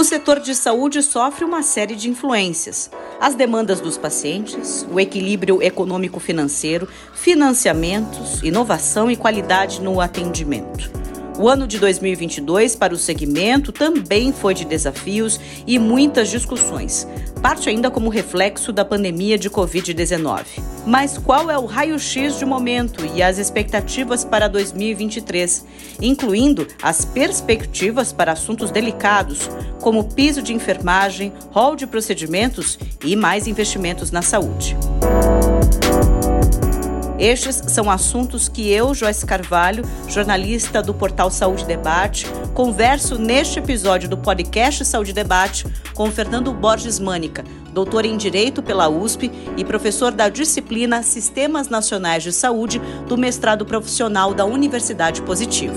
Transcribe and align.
O 0.00 0.02
setor 0.04 0.40
de 0.40 0.54
saúde 0.54 1.02
sofre 1.02 1.44
uma 1.44 1.62
série 1.62 1.94
de 1.94 2.08
influências. 2.08 2.90
As 3.20 3.34
demandas 3.34 3.82
dos 3.82 3.98
pacientes, 3.98 4.86
o 4.90 4.98
equilíbrio 4.98 5.62
econômico-financeiro, 5.62 6.88
financiamentos, 7.12 8.42
inovação 8.42 9.10
e 9.10 9.16
qualidade 9.16 9.82
no 9.82 10.00
atendimento. 10.00 10.99
O 11.38 11.48
ano 11.48 11.66
de 11.66 11.78
2022 11.78 12.76
para 12.76 12.92
o 12.92 12.98
segmento 12.98 13.72
também 13.72 14.32
foi 14.32 14.54
de 14.54 14.64
desafios 14.64 15.40
e 15.66 15.78
muitas 15.78 16.28
discussões, 16.28 17.06
parte 17.40 17.68
ainda 17.68 17.90
como 17.90 18.10
reflexo 18.10 18.72
da 18.72 18.84
pandemia 18.84 19.38
de 19.38 19.48
Covid-19. 19.48 20.44
Mas 20.86 21.16
qual 21.16 21.50
é 21.50 21.58
o 21.58 21.66
raio-x 21.66 22.38
de 22.38 22.44
momento 22.44 23.04
e 23.14 23.22
as 23.22 23.38
expectativas 23.38 24.24
para 24.24 24.48
2023, 24.48 25.64
incluindo 26.00 26.66
as 26.82 27.04
perspectivas 27.04 28.12
para 28.12 28.32
assuntos 28.32 28.70
delicados, 28.70 29.48
como 29.80 30.04
piso 30.04 30.42
de 30.42 30.52
enfermagem, 30.52 31.32
rol 31.50 31.74
de 31.74 31.86
procedimentos 31.86 32.78
e 33.04 33.16
mais 33.16 33.46
investimentos 33.46 34.10
na 34.10 34.22
saúde? 34.22 34.76
Estes 37.20 37.60
são 37.66 37.90
assuntos 37.90 38.48
que 38.48 38.70
eu, 38.70 38.94
Joyce 38.94 39.26
Carvalho, 39.26 39.84
jornalista 40.08 40.82
do 40.82 40.94
portal 40.94 41.30
Saúde 41.30 41.66
Debate, 41.66 42.26
converso 42.54 43.18
neste 43.18 43.58
episódio 43.58 44.08
do 44.08 44.16
podcast 44.16 44.82
Saúde 44.86 45.12
Debate 45.12 45.66
com 45.94 46.10
Fernando 46.10 46.50
Borges 46.50 46.98
Mânica, 46.98 47.44
doutor 47.74 48.06
em 48.06 48.16
Direito 48.16 48.62
pela 48.62 48.88
USP 48.88 49.30
e 49.54 49.62
professor 49.66 50.12
da 50.12 50.30
disciplina 50.30 51.02
Sistemas 51.02 51.68
Nacionais 51.68 52.22
de 52.22 52.32
Saúde 52.32 52.80
do 53.06 53.18
mestrado 53.18 53.66
profissional 53.66 54.32
da 54.32 54.46
Universidade 54.46 55.20
Positivo. 55.20 55.76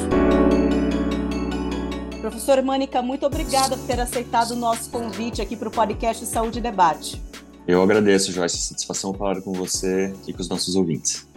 Professor 2.22 2.62
Mânica, 2.62 3.02
muito 3.02 3.26
obrigada 3.26 3.76
por 3.76 3.86
ter 3.86 4.00
aceitado 4.00 4.52
o 4.52 4.56
nosso 4.56 4.90
convite 4.90 5.42
aqui 5.42 5.58
para 5.58 5.68
o 5.68 5.72
podcast 5.72 6.26
Saúde 6.26 6.62
Debate. 6.62 7.22
Eu 7.68 7.82
agradeço, 7.82 8.32
Joyce. 8.32 8.58
Satisfação 8.58 9.14
falar 9.14 9.42
com 9.42 9.52
você 9.52 10.14
e 10.26 10.32
com 10.32 10.42
os 10.42 10.48
nossos 10.48 10.76
ouvintes. 10.78 11.33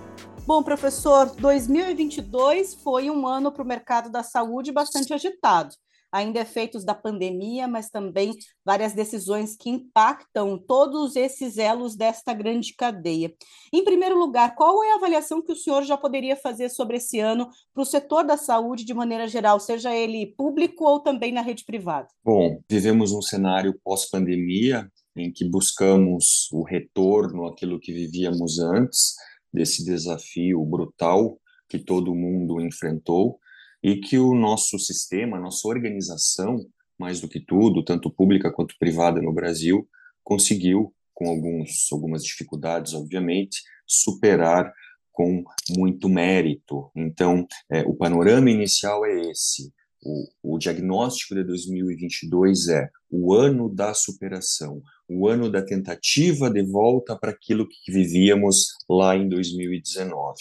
Bom, 0.47 0.62
professor, 0.62 1.34
2022 1.34 2.75
foi 2.75 3.11
um 3.11 3.27
ano 3.27 3.50
para 3.50 3.64
o 3.64 3.66
mercado 3.66 4.08
da 4.08 4.22
saúde 4.22 4.70
bastante 4.70 5.12
agitado. 5.12 5.75
Ainda 6.12 6.38
efeitos 6.38 6.84
da 6.84 6.94
pandemia, 6.94 7.66
mas 7.66 7.91
também 7.91 8.33
várias 8.64 8.92
decisões 8.92 9.56
que 9.56 9.69
impactam 9.69 10.56
todos 10.56 11.16
esses 11.16 11.58
elos 11.58 11.97
desta 11.97 12.33
grande 12.33 12.77
cadeia. 12.77 13.34
Em 13.72 13.83
primeiro 13.83 14.16
lugar, 14.16 14.55
qual 14.55 14.84
é 14.84 14.92
a 14.92 14.94
avaliação 14.94 15.42
que 15.42 15.50
o 15.50 15.56
senhor 15.56 15.83
já 15.83 15.97
poderia 15.97 16.36
fazer 16.36 16.69
sobre 16.69 16.98
esse 16.98 17.19
ano 17.19 17.50
para 17.75 17.83
o 17.83 17.84
setor 17.84 18.22
da 18.22 18.36
saúde 18.36 18.84
de 18.84 18.94
maneira 18.94 19.27
geral, 19.27 19.58
seja 19.58 19.92
ele 19.92 20.33
público 20.38 20.84
ou 20.84 21.00
também 21.00 21.33
na 21.33 21.41
rede 21.41 21.64
privada? 21.64 22.06
Bom, 22.25 22.60
vivemos 22.70 23.10
um 23.10 23.20
cenário 23.20 23.77
pós-pandemia 23.83 24.88
em 25.16 25.33
que 25.33 25.44
buscamos 25.44 26.48
o 26.53 26.62
retorno 26.62 27.47
àquilo 27.47 27.81
que 27.81 27.92
vivíamos 27.92 28.60
antes 28.60 29.16
desse 29.56 29.82
desafio 29.82 30.62
brutal 30.66 31.40
que 31.66 31.78
todo 31.78 32.14
mundo 32.14 32.60
enfrentou 32.60 33.38
e 33.82 33.96
que 33.96 34.18
o 34.18 34.34
nosso 34.34 34.78
sistema, 34.78 35.40
nossa 35.40 35.66
organização, 35.66 36.58
mais 36.98 37.20
do 37.20 37.28
que 37.28 37.40
tudo, 37.40 37.82
tanto 37.82 38.10
pública 38.10 38.52
quanto 38.52 38.76
privada 38.78 39.20
no 39.22 39.32
Brasil, 39.32 39.88
conseguiu, 40.22 40.94
com 41.14 41.28
alguns, 41.30 41.90
algumas 41.90 42.22
dificuldades, 42.22 42.92
obviamente, 42.92 43.62
superar 43.86 44.70
com 45.10 45.42
muito 45.70 46.06
mérito. 46.08 46.91
Então, 46.94 47.46
é, 47.70 47.80
o 47.82 47.94
panorama 47.94 48.50
inicial 48.50 49.06
é 49.06 49.30
esse. 49.30 49.72
O, 50.02 50.55
o 50.55 50.58
diagnóstico 50.58 51.34
de 51.34 51.44
2022 51.44 52.69
é 52.69 52.89
o 53.11 53.34
ano 53.34 53.69
da 53.69 53.94
superação, 53.94 54.83
o 55.08 55.28
ano 55.28 55.50
da 55.50 55.62
tentativa 55.62 56.50
de 56.50 56.62
volta 56.62 57.16
para 57.16 57.31
aquilo 57.31 57.69
que 57.69 57.91
vivíamos 57.91 58.69
lá 58.88 59.16
em 59.16 59.28
2019. 59.28 60.34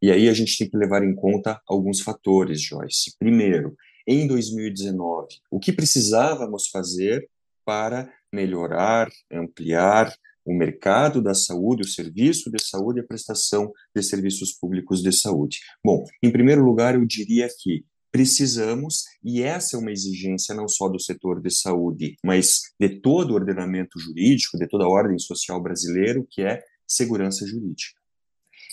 E 0.00 0.12
aí 0.12 0.28
a 0.28 0.32
gente 0.32 0.56
tem 0.56 0.70
que 0.70 0.76
levar 0.76 1.02
em 1.02 1.14
conta 1.14 1.60
alguns 1.66 2.00
fatores, 2.00 2.62
Joyce. 2.62 3.16
Primeiro, 3.18 3.74
em 4.06 4.26
2019, 4.26 5.26
o 5.50 5.58
que 5.58 5.72
precisávamos 5.72 6.68
fazer 6.68 7.28
para 7.64 8.10
melhorar, 8.32 9.10
ampliar 9.30 10.14
o 10.44 10.54
mercado 10.54 11.20
da 11.20 11.34
saúde, 11.34 11.82
o 11.82 11.88
serviço 11.88 12.50
de 12.50 12.62
saúde 12.62 13.00
e 13.00 13.02
a 13.02 13.06
prestação 13.06 13.70
de 13.94 14.02
serviços 14.02 14.52
públicos 14.52 15.02
de 15.02 15.12
saúde? 15.12 15.60
Bom, 15.84 16.04
em 16.22 16.30
primeiro 16.30 16.64
lugar, 16.64 16.94
eu 16.94 17.04
diria 17.04 17.48
que 17.60 17.84
precisamos, 18.18 19.04
e 19.22 19.42
essa 19.42 19.76
é 19.76 19.78
uma 19.78 19.92
exigência 19.92 20.52
não 20.52 20.66
só 20.66 20.88
do 20.88 20.98
setor 20.98 21.40
de 21.40 21.52
saúde, 21.52 22.16
mas 22.24 22.62
de 22.80 22.88
todo 22.88 23.30
o 23.30 23.34
ordenamento 23.34 23.96
jurídico, 23.96 24.58
de 24.58 24.66
toda 24.66 24.84
a 24.84 24.88
ordem 24.88 25.16
social 25.20 25.62
brasileiro, 25.62 26.26
que 26.28 26.42
é 26.42 26.60
segurança 26.84 27.46
jurídica. 27.46 27.96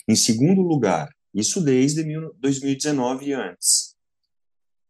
Em 0.08 0.16
segundo 0.16 0.62
lugar, 0.62 1.08
isso 1.32 1.60
desde 1.60 2.02
2019 2.40 3.26
e 3.26 3.32
antes, 3.34 3.94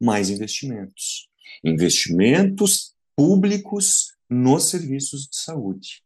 mais 0.00 0.30
investimentos. 0.30 1.28
Investimentos 1.62 2.94
públicos 3.14 4.14
nos 4.30 4.70
serviços 4.70 5.28
de 5.30 5.36
saúde. 5.36 6.02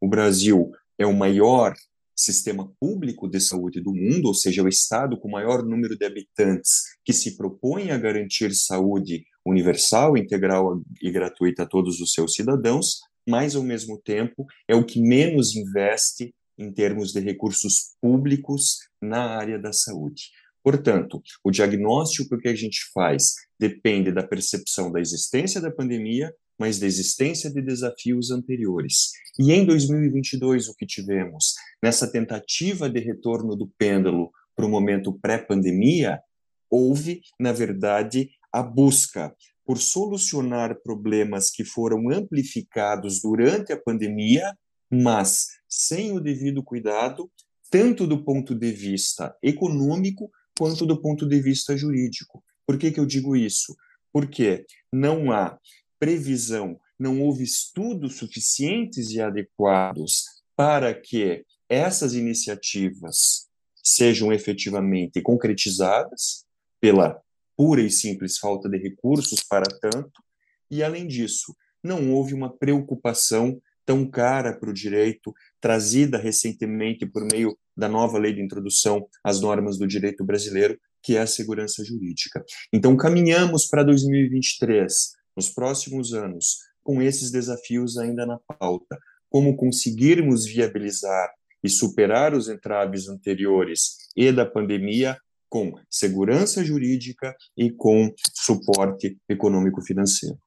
O 0.00 0.08
Brasil 0.08 0.72
é 0.98 1.06
o 1.06 1.16
maior 1.16 1.76
sistema 2.20 2.70
público 2.78 3.28
de 3.28 3.40
saúde 3.40 3.80
do 3.80 3.94
mundo, 3.94 4.26
ou 4.26 4.34
seja, 4.34 4.62
o 4.62 4.68
Estado 4.68 5.18
com 5.18 5.28
o 5.28 5.32
maior 5.32 5.64
número 5.64 5.96
de 5.96 6.04
habitantes 6.04 6.82
que 7.04 7.12
se 7.12 7.36
propõe 7.36 7.90
a 7.90 7.98
garantir 7.98 8.54
saúde 8.54 9.24
universal, 9.44 10.16
integral 10.16 10.82
e 11.00 11.10
gratuita 11.10 11.62
a 11.62 11.66
todos 11.66 12.00
os 12.00 12.12
seus 12.12 12.34
cidadãos, 12.34 13.00
mas, 13.28 13.54
ao 13.54 13.62
mesmo 13.62 13.98
tempo, 13.98 14.46
é 14.68 14.74
o 14.74 14.84
que 14.84 15.00
menos 15.00 15.54
investe 15.54 16.34
em 16.58 16.70
termos 16.70 17.12
de 17.12 17.20
recursos 17.20 17.94
públicos 18.00 18.78
na 19.00 19.36
área 19.36 19.58
da 19.58 19.72
saúde. 19.72 20.24
Portanto, 20.62 21.22
o 21.42 21.50
diagnóstico 21.50 22.38
que 22.38 22.48
a 22.48 22.54
gente 22.54 22.80
faz 22.92 23.34
depende 23.58 24.12
da 24.12 24.22
percepção 24.22 24.92
da 24.92 25.00
existência 25.00 25.60
da 25.60 25.70
pandemia, 25.70 26.32
mas 26.60 26.78
da 26.78 26.86
existência 26.86 27.50
de 27.50 27.62
desafios 27.62 28.30
anteriores. 28.30 29.12
E 29.38 29.50
em 29.50 29.64
2022, 29.64 30.68
o 30.68 30.74
que 30.74 30.84
tivemos? 30.84 31.54
Nessa 31.82 32.06
tentativa 32.06 32.90
de 32.90 33.00
retorno 33.00 33.56
do 33.56 33.66
pêndulo 33.78 34.30
para 34.54 34.66
o 34.66 34.68
momento 34.68 35.18
pré-pandemia, 35.22 36.20
houve, 36.68 37.22
na 37.40 37.50
verdade, 37.50 38.28
a 38.52 38.62
busca 38.62 39.34
por 39.64 39.78
solucionar 39.78 40.82
problemas 40.82 41.50
que 41.50 41.64
foram 41.64 42.10
amplificados 42.10 43.22
durante 43.22 43.72
a 43.72 43.80
pandemia, 43.80 44.54
mas 44.90 45.46
sem 45.66 46.12
o 46.12 46.20
devido 46.20 46.62
cuidado, 46.62 47.30
tanto 47.70 48.06
do 48.06 48.22
ponto 48.22 48.54
de 48.54 48.70
vista 48.70 49.34
econômico 49.42 50.30
quanto 50.58 50.84
do 50.84 51.00
ponto 51.00 51.26
de 51.26 51.40
vista 51.40 51.74
jurídico. 51.74 52.44
Por 52.66 52.76
que, 52.76 52.90
que 52.90 53.00
eu 53.00 53.06
digo 53.06 53.34
isso? 53.34 53.74
Porque 54.12 54.66
não 54.92 55.32
há 55.32 55.58
previsão, 56.00 56.80
não 56.98 57.22
houve 57.22 57.44
estudos 57.44 58.16
suficientes 58.16 59.10
e 59.10 59.20
adequados 59.20 60.24
para 60.56 60.92
que 60.92 61.44
essas 61.68 62.14
iniciativas 62.14 63.48
sejam 63.82 64.32
efetivamente 64.32 65.22
concretizadas 65.22 66.44
pela 66.80 67.20
pura 67.56 67.82
e 67.82 67.90
simples 67.90 68.38
falta 68.38 68.68
de 68.68 68.78
recursos 68.78 69.42
para 69.42 69.66
tanto, 69.80 70.22
e 70.70 70.82
além 70.82 71.06
disso, 71.06 71.54
não 71.82 72.12
houve 72.12 72.34
uma 72.34 72.50
preocupação 72.50 73.60
tão 73.84 74.08
cara 74.08 74.52
para 74.52 74.70
o 74.70 74.74
direito, 74.74 75.34
trazida 75.60 76.16
recentemente 76.16 77.04
por 77.04 77.24
meio 77.24 77.58
da 77.76 77.88
nova 77.88 78.18
lei 78.18 78.32
de 78.32 78.42
introdução 78.42 79.06
às 79.24 79.40
normas 79.40 79.78
do 79.78 79.86
direito 79.86 80.24
brasileiro, 80.24 80.78
que 81.02 81.16
é 81.16 81.20
a 81.20 81.26
segurança 81.26 81.84
jurídica. 81.84 82.44
Então, 82.72 82.96
caminhamos 82.96 83.66
para 83.66 83.82
2023 83.82 85.19
nos 85.36 85.50
próximos 85.50 86.12
anos, 86.12 86.58
com 86.82 87.00
esses 87.00 87.30
desafios 87.30 87.98
ainda 87.98 88.26
na 88.26 88.38
pauta. 88.38 88.98
Como 89.28 89.56
conseguirmos 89.56 90.44
viabilizar 90.44 91.30
e 91.62 91.68
superar 91.68 92.34
os 92.34 92.48
entraves 92.48 93.08
anteriores 93.08 94.08
e 94.16 94.32
da 94.32 94.46
pandemia 94.46 95.16
com 95.48 95.72
segurança 95.90 96.64
jurídica 96.64 97.34
e 97.56 97.70
com 97.70 98.12
suporte 98.32 99.18
econômico-financeiro. 99.28 100.38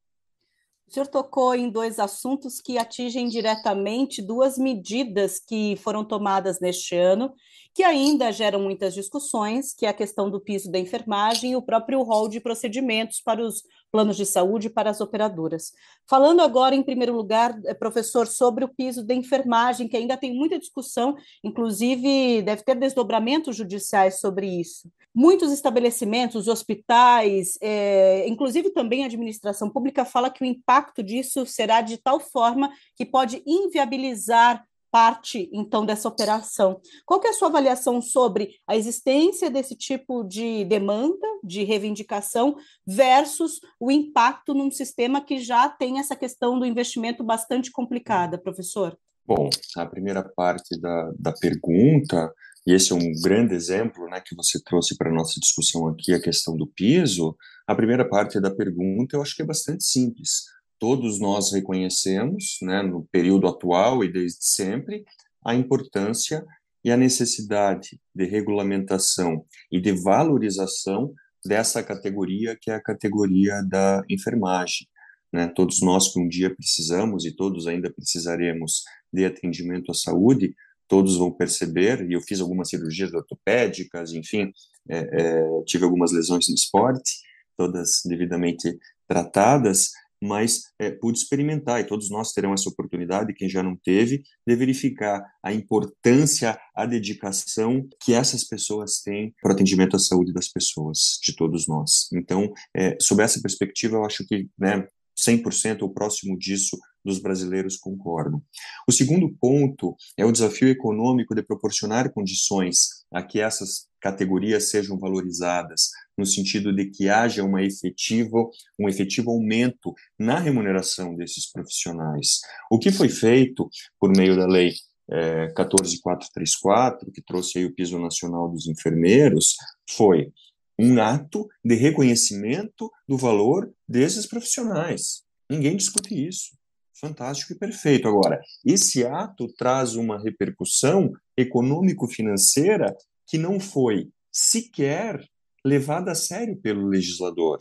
O 0.87 0.93
senhor 0.93 1.07
tocou 1.07 1.55
em 1.55 1.69
dois 1.69 1.97
assuntos 1.99 2.61
que 2.61 2.77
atingem 2.77 3.27
diretamente 3.27 4.21
duas 4.21 4.57
medidas 4.57 5.39
que 5.39 5.75
foram 5.77 6.05
tomadas 6.05 6.59
neste 6.59 6.95
ano, 6.95 7.33
que 7.73 7.83
ainda 7.83 8.31
geram 8.31 8.61
muitas 8.61 8.93
discussões, 8.93 9.73
que 9.73 9.87
é 9.87 9.89
a 9.89 9.93
questão 9.93 10.29
do 10.29 10.39
piso 10.39 10.71
da 10.71 10.77
enfermagem 10.77 11.51
e 11.51 11.55
o 11.55 11.63
próprio 11.63 12.03
rol 12.03 12.29
de 12.29 12.39
procedimentos 12.39 13.19
para 13.19 13.43
os 13.43 13.63
planos 13.93 14.17
de 14.17 14.25
saúde 14.25 14.69
para 14.69 14.89
as 14.89 14.99
operadoras. 14.99 15.71
Falando 16.05 16.41
agora, 16.41 16.75
em 16.75 16.83
primeiro 16.83 17.15
lugar, 17.15 17.57
eh, 17.63 17.73
professor, 17.73 18.27
sobre 18.27 18.65
o 18.65 18.67
piso 18.67 19.05
da 19.05 19.13
enfermagem, 19.13 19.87
que 19.87 19.95
ainda 19.95 20.17
tem 20.17 20.33
muita 20.33 20.59
discussão, 20.59 21.15
inclusive 21.41 22.41
deve 22.41 22.63
ter 22.63 22.75
desdobramentos 22.75 23.55
judiciais 23.55 24.19
sobre 24.19 24.47
isso. 24.47 24.91
Muitos 25.15 25.51
estabelecimentos, 25.51 26.47
hospitais, 26.47 27.57
é, 27.61 28.27
inclusive 28.27 28.71
também 28.71 29.03
a 29.03 29.05
administração 29.05 29.69
pública, 29.69 30.03
fala 30.03 30.29
que 30.29 30.43
o 30.43 30.45
impacto 30.45 30.73
impacto 30.83 31.03
disso 31.03 31.45
será 31.45 31.81
de 31.81 31.97
tal 31.97 32.19
forma 32.19 32.71
que 32.95 33.05
pode 33.05 33.43
inviabilizar 33.45 34.65
parte, 34.93 35.49
então, 35.51 35.83
dessa 35.83 36.07
operação. 36.07 36.79
Qual 37.03 37.19
que 37.19 37.25
é 37.25 37.31
a 37.31 37.33
sua 37.33 37.47
avaliação 37.47 37.99
sobre 37.99 38.51
a 38.67 38.77
existência 38.77 39.49
desse 39.49 39.75
tipo 39.75 40.23
de 40.23 40.63
demanda, 40.65 41.25
de 41.43 41.63
reivindicação, 41.63 42.55
versus 42.85 43.59
o 43.79 43.89
impacto 43.89 44.53
num 44.53 44.69
sistema 44.69 45.19
que 45.19 45.39
já 45.39 45.67
tem 45.67 45.97
essa 45.97 46.15
questão 46.15 46.59
do 46.59 46.65
investimento 46.65 47.23
bastante 47.23 47.71
complicada, 47.71 48.37
professor? 48.37 48.95
Bom, 49.25 49.49
a 49.75 49.85
primeira 49.87 50.23
parte 50.23 50.79
da, 50.79 51.11
da 51.17 51.31
pergunta, 51.31 52.31
e 52.67 52.73
esse 52.73 52.91
é 52.91 52.95
um 52.95 53.13
grande 53.19 53.55
exemplo 53.55 54.05
né, 54.09 54.21
que 54.23 54.35
você 54.35 54.61
trouxe 54.61 54.95
para 54.95 55.09
a 55.09 55.13
nossa 55.13 55.39
discussão 55.39 55.87
aqui, 55.87 56.13
a 56.13 56.21
questão 56.21 56.55
do 56.55 56.67
piso, 56.67 57.35
a 57.65 57.73
primeira 57.73 58.07
parte 58.07 58.39
da 58.39 58.53
pergunta 58.53 59.15
eu 59.15 59.23
acho 59.23 59.35
que 59.35 59.41
é 59.41 59.45
bastante 59.45 59.83
simples 59.83 60.43
todos 60.83 61.17
nós 61.17 61.53
reconhecemos, 61.53 62.57
né, 62.61 62.81
no 62.83 63.07
período 63.09 63.47
atual 63.47 64.03
e 64.03 64.11
desde 64.11 64.43
sempre, 64.43 65.05
a 65.41 65.55
importância 65.55 66.45
e 66.83 66.91
a 66.91 66.97
necessidade 66.97 68.01
de 68.13 68.25
regulamentação 68.25 69.45
e 69.71 69.79
de 69.79 69.93
valorização 69.93 71.13
dessa 71.45 71.81
categoria 71.81 72.57
que 72.61 72.69
é 72.69 72.75
a 72.75 72.81
categoria 72.81 73.63
da 73.63 74.03
enfermagem. 74.09 74.85
Né? 75.31 75.47
Todos 75.47 75.79
nós 75.81 76.11
que 76.11 76.19
um 76.19 76.27
dia 76.27 76.53
precisamos 76.53 77.23
e 77.23 77.31
todos 77.31 77.65
ainda 77.65 77.89
precisaremos 77.89 78.83
de 79.09 79.23
atendimento 79.23 79.89
à 79.89 79.93
saúde, 79.93 80.53
todos 80.85 81.15
vão 81.15 81.31
perceber, 81.31 82.05
e 82.09 82.11
eu 82.11 82.19
fiz 82.19 82.41
algumas 82.41 82.67
cirurgias 82.67 83.13
ortopédicas, 83.13 84.11
enfim, 84.11 84.51
é, 84.89 84.97
é, 84.97 85.63
tive 85.65 85.85
algumas 85.85 86.11
lesões 86.11 86.49
no 86.49 86.55
esporte, 86.55 87.21
todas 87.55 88.01
devidamente 88.05 88.77
tratadas, 89.07 89.91
mas 90.23 90.61
é, 90.79 90.89
pude 90.89 91.17
experimentar, 91.17 91.79
e 91.81 91.83
todos 91.83 92.09
nós 92.09 92.31
terão 92.31 92.53
essa 92.53 92.69
oportunidade, 92.69 93.33
quem 93.33 93.49
já 93.49 93.61
não 93.61 93.75
teve, 93.75 94.23
de 94.47 94.55
verificar 94.55 95.23
a 95.43 95.53
importância, 95.53 96.57
a 96.75 96.85
dedicação 96.85 97.87
que 98.01 98.13
essas 98.13 98.43
pessoas 98.43 99.01
têm 99.01 99.33
para 99.41 99.51
o 99.51 99.53
atendimento 99.53 99.95
à 99.95 99.99
saúde 99.99 100.33
das 100.33 100.47
pessoas, 100.47 101.19
de 101.21 101.35
todos 101.35 101.67
nós. 101.67 102.07
Então, 102.13 102.51
é, 102.75 102.97
sob 102.99 103.21
essa 103.21 103.41
perspectiva, 103.41 103.97
eu 103.97 104.05
acho 104.05 104.25
que 104.25 104.47
né, 104.57 104.87
100% 105.17 105.81
ou 105.81 105.93
próximo 105.93 106.37
disso 106.37 106.77
dos 107.03 107.19
brasileiros 107.19 107.77
concordam. 107.77 108.41
O 108.87 108.91
segundo 108.91 109.29
ponto 109.39 109.95
é 110.17 110.25
o 110.25 110.31
desafio 110.31 110.69
econômico 110.69 111.35
de 111.35 111.43
proporcionar 111.43 112.11
condições 112.11 113.03
a 113.11 113.21
que 113.21 113.39
essas 113.39 113.87
categorias 114.01 114.69
sejam 114.69 114.97
valorizadas, 114.97 115.89
no 116.17 116.25
sentido 116.25 116.75
de 116.75 116.85
que 116.87 117.07
haja 117.09 117.43
uma 117.43 117.63
efetiva, 117.63 118.37
um 118.77 118.89
efetivo 118.89 119.31
aumento 119.31 119.93
na 120.19 120.37
remuneração 120.39 121.15
desses 121.15 121.49
profissionais. 121.51 122.41
O 122.69 122.77
que 122.77 122.91
foi 122.91 123.09
feito 123.09 123.69
por 123.99 124.15
meio 124.15 124.35
da 124.35 124.45
lei 124.45 124.73
é, 125.09 125.47
14434, 125.49 127.11
que 127.11 127.21
trouxe 127.21 127.59
aí 127.59 127.65
o 127.65 127.73
piso 127.73 127.99
nacional 127.99 128.49
dos 128.49 128.67
enfermeiros, 128.67 129.55
foi 129.89 130.31
um 130.77 130.99
ato 131.01 131.47
de 131.63 131.75
reconhecimento 131.75 132.91
do 133.07 133.17
valor 133.17 133.71
desses 133.87 134.25
profissionais. 134.25 135.23
Ninguém 135.49 135.77
discute 135.77 136.13
isso. 136.27 136.57
Fantástico 136.99 137.53
e 137.53 137.57
perfeito. 137.57 138.07
Agora, 138.07 138.39
esse 138.65 139.05
ato 139.05 139.47
traz 139.57 139.95
uma 139.95 140.21
repercussão 140.21 141.11
econômico-financeira 141.35 142.95
que 143.27 143.37
não 143.37 143.59
foi 143.59 144.09
sequer 144.31 145.23
levada 145.65 146.11
a 146.11 146.15
sério 146.15 146.55
pelo 146.57 146.87
legislador. 146.87 147.59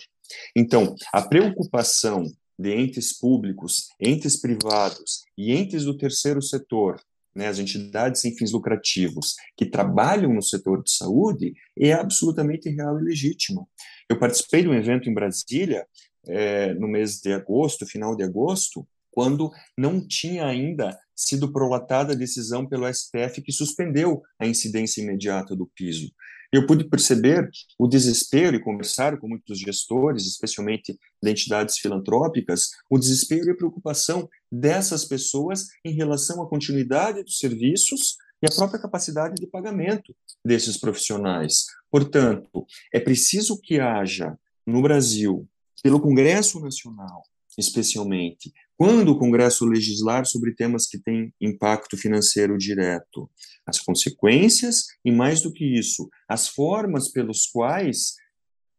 Então, 0.56 0.94
a 1.12 1.23
preocupação 1.23 2.25
de 2.58 2.75
entes 2.75 3.19
públicos, 3.19 3.88
entes 4.00 4.40
privados 4.40 5.25
e 5.37 5.52
entes 5.52 5.84
do 5.84 5.96
terceiro 5.96 6.43
setor, 6.43 7.00
né, 7.34 7.49
as 7.49 7.58
entidades 7.58 8.20
sem 8.20 8.37
fins 8.37 8.52
lucrativos 8.52 9.34
que 9.56 9.64
trabalham 9.64 10.34
no 10.34 10.43
setor 10.43 10.82
de 10.82 10.93
saúde, 10.93 11.55
é 11.79 11.93
absolutamente 11.93 12.69
real 12.69 13.00
e 13.00 13.05
legítima. 13.05 13.67
Eu 14.08 14.19
participei 14.19 14.62
de 14.62 14.69
um 14.69 14.75
evento 14.75 15.08
em 15.08 15.14
Brasília 15.14 15.87
é, 16.26 16.75
no 16.75 16.87
mês 16.87 17.20
de 17.20 17.32
agosto, 17.32 17.87
final 17.87 18.14
de 18.14 18.23
agosto, 18.23 18.87
quando 19.12 19.50
não 19.79 20.05
tinha 20.05 20.47
ainda 20.47 20.99
sido 21.14 21.53
prolatada 21.53 22.12
a 22.12 22.17
decisão 22.17 22.67
pelo 22.67 22.93
STF 22.93 23.41
que 23.43 23.53
suspendeu 23.53 24.23
a 24.41 24.47
incidência 24.47 25.00
imediata 25.00 25.55
do 25.55 25.70
piso. 25.76 26.11
Eu 26.53 26.67
pude 26.67 26.85
perceber 26.85 27.49
o 27.79 27.88
desespero 27.88 28.55
e 28.55 28.62
conversar 28.62 29.19
com 29.19 29.26
muitos 29.26 29.59
gestores, 29.59 30.26
especialmente 30.26 30.99
de 31.23 31.31
entidades 31.31 31.79
filantrópicas, 31.79 32.70
o 32.91 32.99
desespero 32.99 33.47
e 33.47 33.50
a 33.53 33.56
preocupação 33.56 34.29
dessas 34.50 35.05
pessoas 35.05 35.69
em 35.82 35.94
relação 35.94 36.43
à 36.43 36.49
continuidade 36.49 37.23
dos 37.23 37.38
serviços 37.38 38.17
e 38.43 38.47
a 38.47 38.55
própria 38.55 38.81
capacidade 38.81 39.37
de 39.37 39.47
pagamento 39.47 40.15
desses 40.44 40.76
profissionais. 40.76 41.67
Portanto, 41.91 42.67
é 42.93 43.00
preciso 43.00 43.58
que 43.58 43.81
haja 43.81 44.37
no 44.67 44.82
Brasil, 44.82 45.49
pelo 45.82 46.00
Congresso 46.00 46.61
Nacional, 46.61 47.23
especialmente, 47.56 48.53
quando 48.82 49.11
o 49.11 49.17
Congresso 49.17 49.64
legislar 49.64 50.26
sobre 50.26 50.56
temas 50.56 50.88
que 50.88 50.99
têm 50.99 51.32
impacto 51.40 51.96
financeiro 51.96 52.58
direto, 52.58 53.31
as 53.64 53.79
consequências 53.79 54.87
e, 55.05 55.12
mais 55.12 55.40
do 55.40 55.52
que 55.52 55.64
isso, 55.64 56.11
as 56.29 56.49
formas 56.49 57.08
pelos 57.08 57.46
quais 57.46 58.17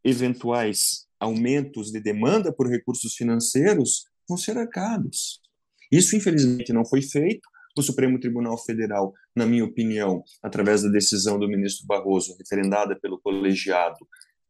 eventuais 0.04 1.06
aumentos 1.18 1.90
de 1.90 2.00
demanda 2.00 2.52
por 2.52 2.68
recursos 2.68 3.14
financeiros 3.14 4.04
vão 4.28 4.36
ser 4.36 4.58
arcados. 4.58 5.40
Isso, 5.90 6.14
infelizmente, 6.14 6.70
não 6.70 6.84
foi 6.84 7.00
feito. 7.00 7.48
O 7.74 7.80
Supremo 7.80 8.20
Tribunal 8.20 8.62
Federal, 8.62 9.10
na 9.34 9.46
minha 9.46 9.64
opinião, 9.64 10.22
através 10.42 10.82
da 10.82 10.90
decisão 10.90 11.38
do 11.38 11.48
ministro 11.48 11.86
Barroso, 11.86 12.36
referendada 12.38 12.94
pelo 12.94 13.18
colegiado, 13.18 14.06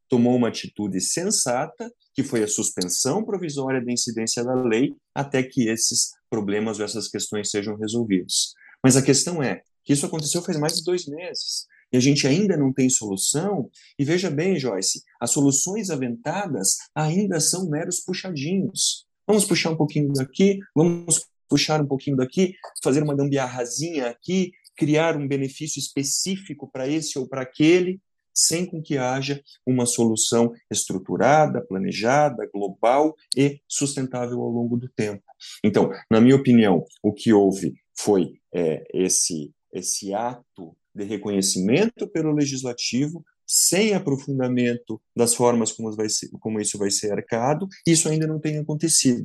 tomou 0.09 0.37
uma 0.37 0.49
atitude 0.49 1.01
sensata, 1.01 1.93
que 2.13 2.23
foi 2.23 2.43
a 2.43 2.49
suspensão 2.49 3.25
provisória 3.25 3.85
da 3.85 3.93
incidência 3.93 4.45
da 4.45 4.55
lei, 4.55 4.95
até 5.15 5.43
que 5.43 5.69
esses 5.69 6.13
problemas 6.31 6.79
ou 6.79 6.85
essas 6.85 7.09
questões 7.09 7.51
sejam 7.51 7.77
resolvidos. 7.77 8.55
Mas 8.83 8.97
a 8.97 9.03
questão 9.03 9.43
é 9.43 9.63
que 9.85 9.93
isso 9.93 10.07
aconteceu 10.07 10.43
faz 10.43 10.59
mais 10.59 10.77
de 10.77 10.85
dois 10.85 11.07
meses 11.07 11.67
e 11.95 11.97
a 11.97 12.01
gente 12.01 12.27
ainda 12.27 12.57
não 12.57 12.73
tem 12.73 12.91
solução. 12.91 13.71
E 13.97 14.05
veja 14.05 14.29
bem, 14.29 14.59
Joyce, 14.59 15.05
as 15.21 15.31
soluções 15.31 15.91
aventadas 15.91 16.77
ainda 16.93 17.39
são 17.39 17.71
meros 17.71 18.01
puxadinhos. 18.01 19.07
Vamos 19.25 19.45
puxar 19.45 19.71
um 19.71 19.77
pouquinho 19.77 20.13
daqui, 20.13 20.59
vamos 20.75 21.25
puxar 21.49 21.81
um 21.81 21.87
pouquinho 21.87 22.17
daqui, 22.17 22.55
fazer 22.83 23.01
uma 23.01 23.15
gambiarrazinha 23.15 24.09
aqui, 24.09 24.51
criar 24.77 25.17
um 25.17 25.29
benefício 25.29 25.79
específico 25.79 26.69
para 26.69 26.89
esse 26.89 27.17
ou 27.17 27.29
para 27.29 27.43
aquele, 27.43 28.01
sem 28.35 28.67
com 28.67 28.83
que 28.83 28.99
haja 28.99 29.41
uma 29.67 29.87
solução 29.87 30.53
estruturada, 30.71 31.65
planejada, 31.65 32.49
global 32.53 33.15
e 33.37 33.61
sustentável 33.69 34.41
ao 34.41 34.51
longo 34.51 34.77
do 34.77 34.89
tempo. 34.89 35.23
Então, 35.63 35.91
na 36.11 36.21
minha 36.21 36.37
opinião, 36.37 36.85
o 37.03 37.13
que 37.13 37.33
houve 37.33 37.75
foi 37.97 38.41
é, 38.53 38.85
esse 38.93 39.53
esse 39.75 40.15
ato 40.15 40.77
de 40.95 41.05
reconhecimento 41.05 42.07
pelo 42.09 42.33
legislativo 42.33 43.25
sem 43.47 43.93
aprofundamento 43.93 45.03
das 45.15 45.35
formas 45.35 45.73
como, 45.73 45.93
vai 45.95 46.09
ser, 46.09 46.31
como 46.41 46.61
isso 46.61 46.79
vai 46.79 46.91
ser 46.91 47.13
arcado, 47.13 47.69
isso 47.87 48.09
ainda 48.09 48.27
não 48.27 48.41
tem 48.41 48.59
acontecido. 48.59 49.25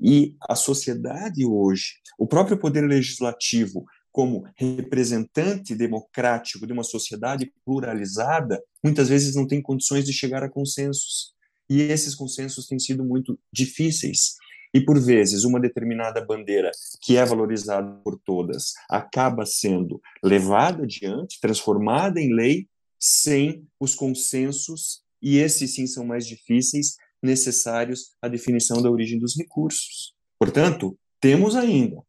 E 0.00 0.36
a 0.40 0.54
sociedade 0.54 1.44
hoje, 1.44 1.94
o 2.16 2.26
próprio 2.26 2.58
poder 2.58 2.86
legislativo, 2.86 3.84
como 4.12 4.44
representante 4.56 5.74
democrático 5.74 6.66
de 6.66 6.72
uma 6.72 6.82
sociedade 6.82 7.52
pluralizada, 7.64 8.62
muitas 8.82 9.08
vezes 9.08 9.34
não 9.34 9.46
tem 9.46 9.62
condições 9.62 10.04
de 10.04 10.12
chegar 10.12 10.42
a 10.42 10.50
consensos. 10.50 11.32
E 11.68 11.82
esses 11.82 12.14
consensos 12.14 12.66
têm 12.66 12.78
sido 12.78 13.04
muito 13.04 13.38
difíceis. 13.52 14.36
E, 14.72 14.80
por 14.80 15.00
vezes, 15.00 15.44
uma 15.44 15.60
determinada 15.60 16.24
bandeira, 16.24 16.70
que 17.00 17.16
é 17.16 17.24
valorizada 17.24 17.90
por 18.02 18.18
todas, 18.18 18.72
acaba 18.88 19.46
sendo 19.46 20.00
levada 20.22 20.82
adiante, 20.82 21.40
transformada 21.40 22.20
em 22.20 22.34
lei, 22.34 22.68
sem 22.98 23.66
os 23.80 23.94
consensos, 23.94 25.02
e 25.22 25.38
esses 25.38 25.74
sim 25.74 25.86
são 25.86 26.04
mais 26.04 26.26
difíceis, 26.26 26.96
necessários 27.22 28.12
à 28.20 28.28
definição 28.28 28.82
da 28.82 28.90
origem 28.90 29.18
dos 29.18 29.36
recursos. 29.36 30.14
Portanto, 30.38 30.98
temos 31.20 31.56
ainda 31.56 32.02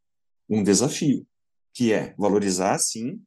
um 0.50 0.64
desafio 0.64 1.26
que 1.74 1.94
é 1.94 2.14
valorizar, 2.18 2.78
sim, 2.80 3.20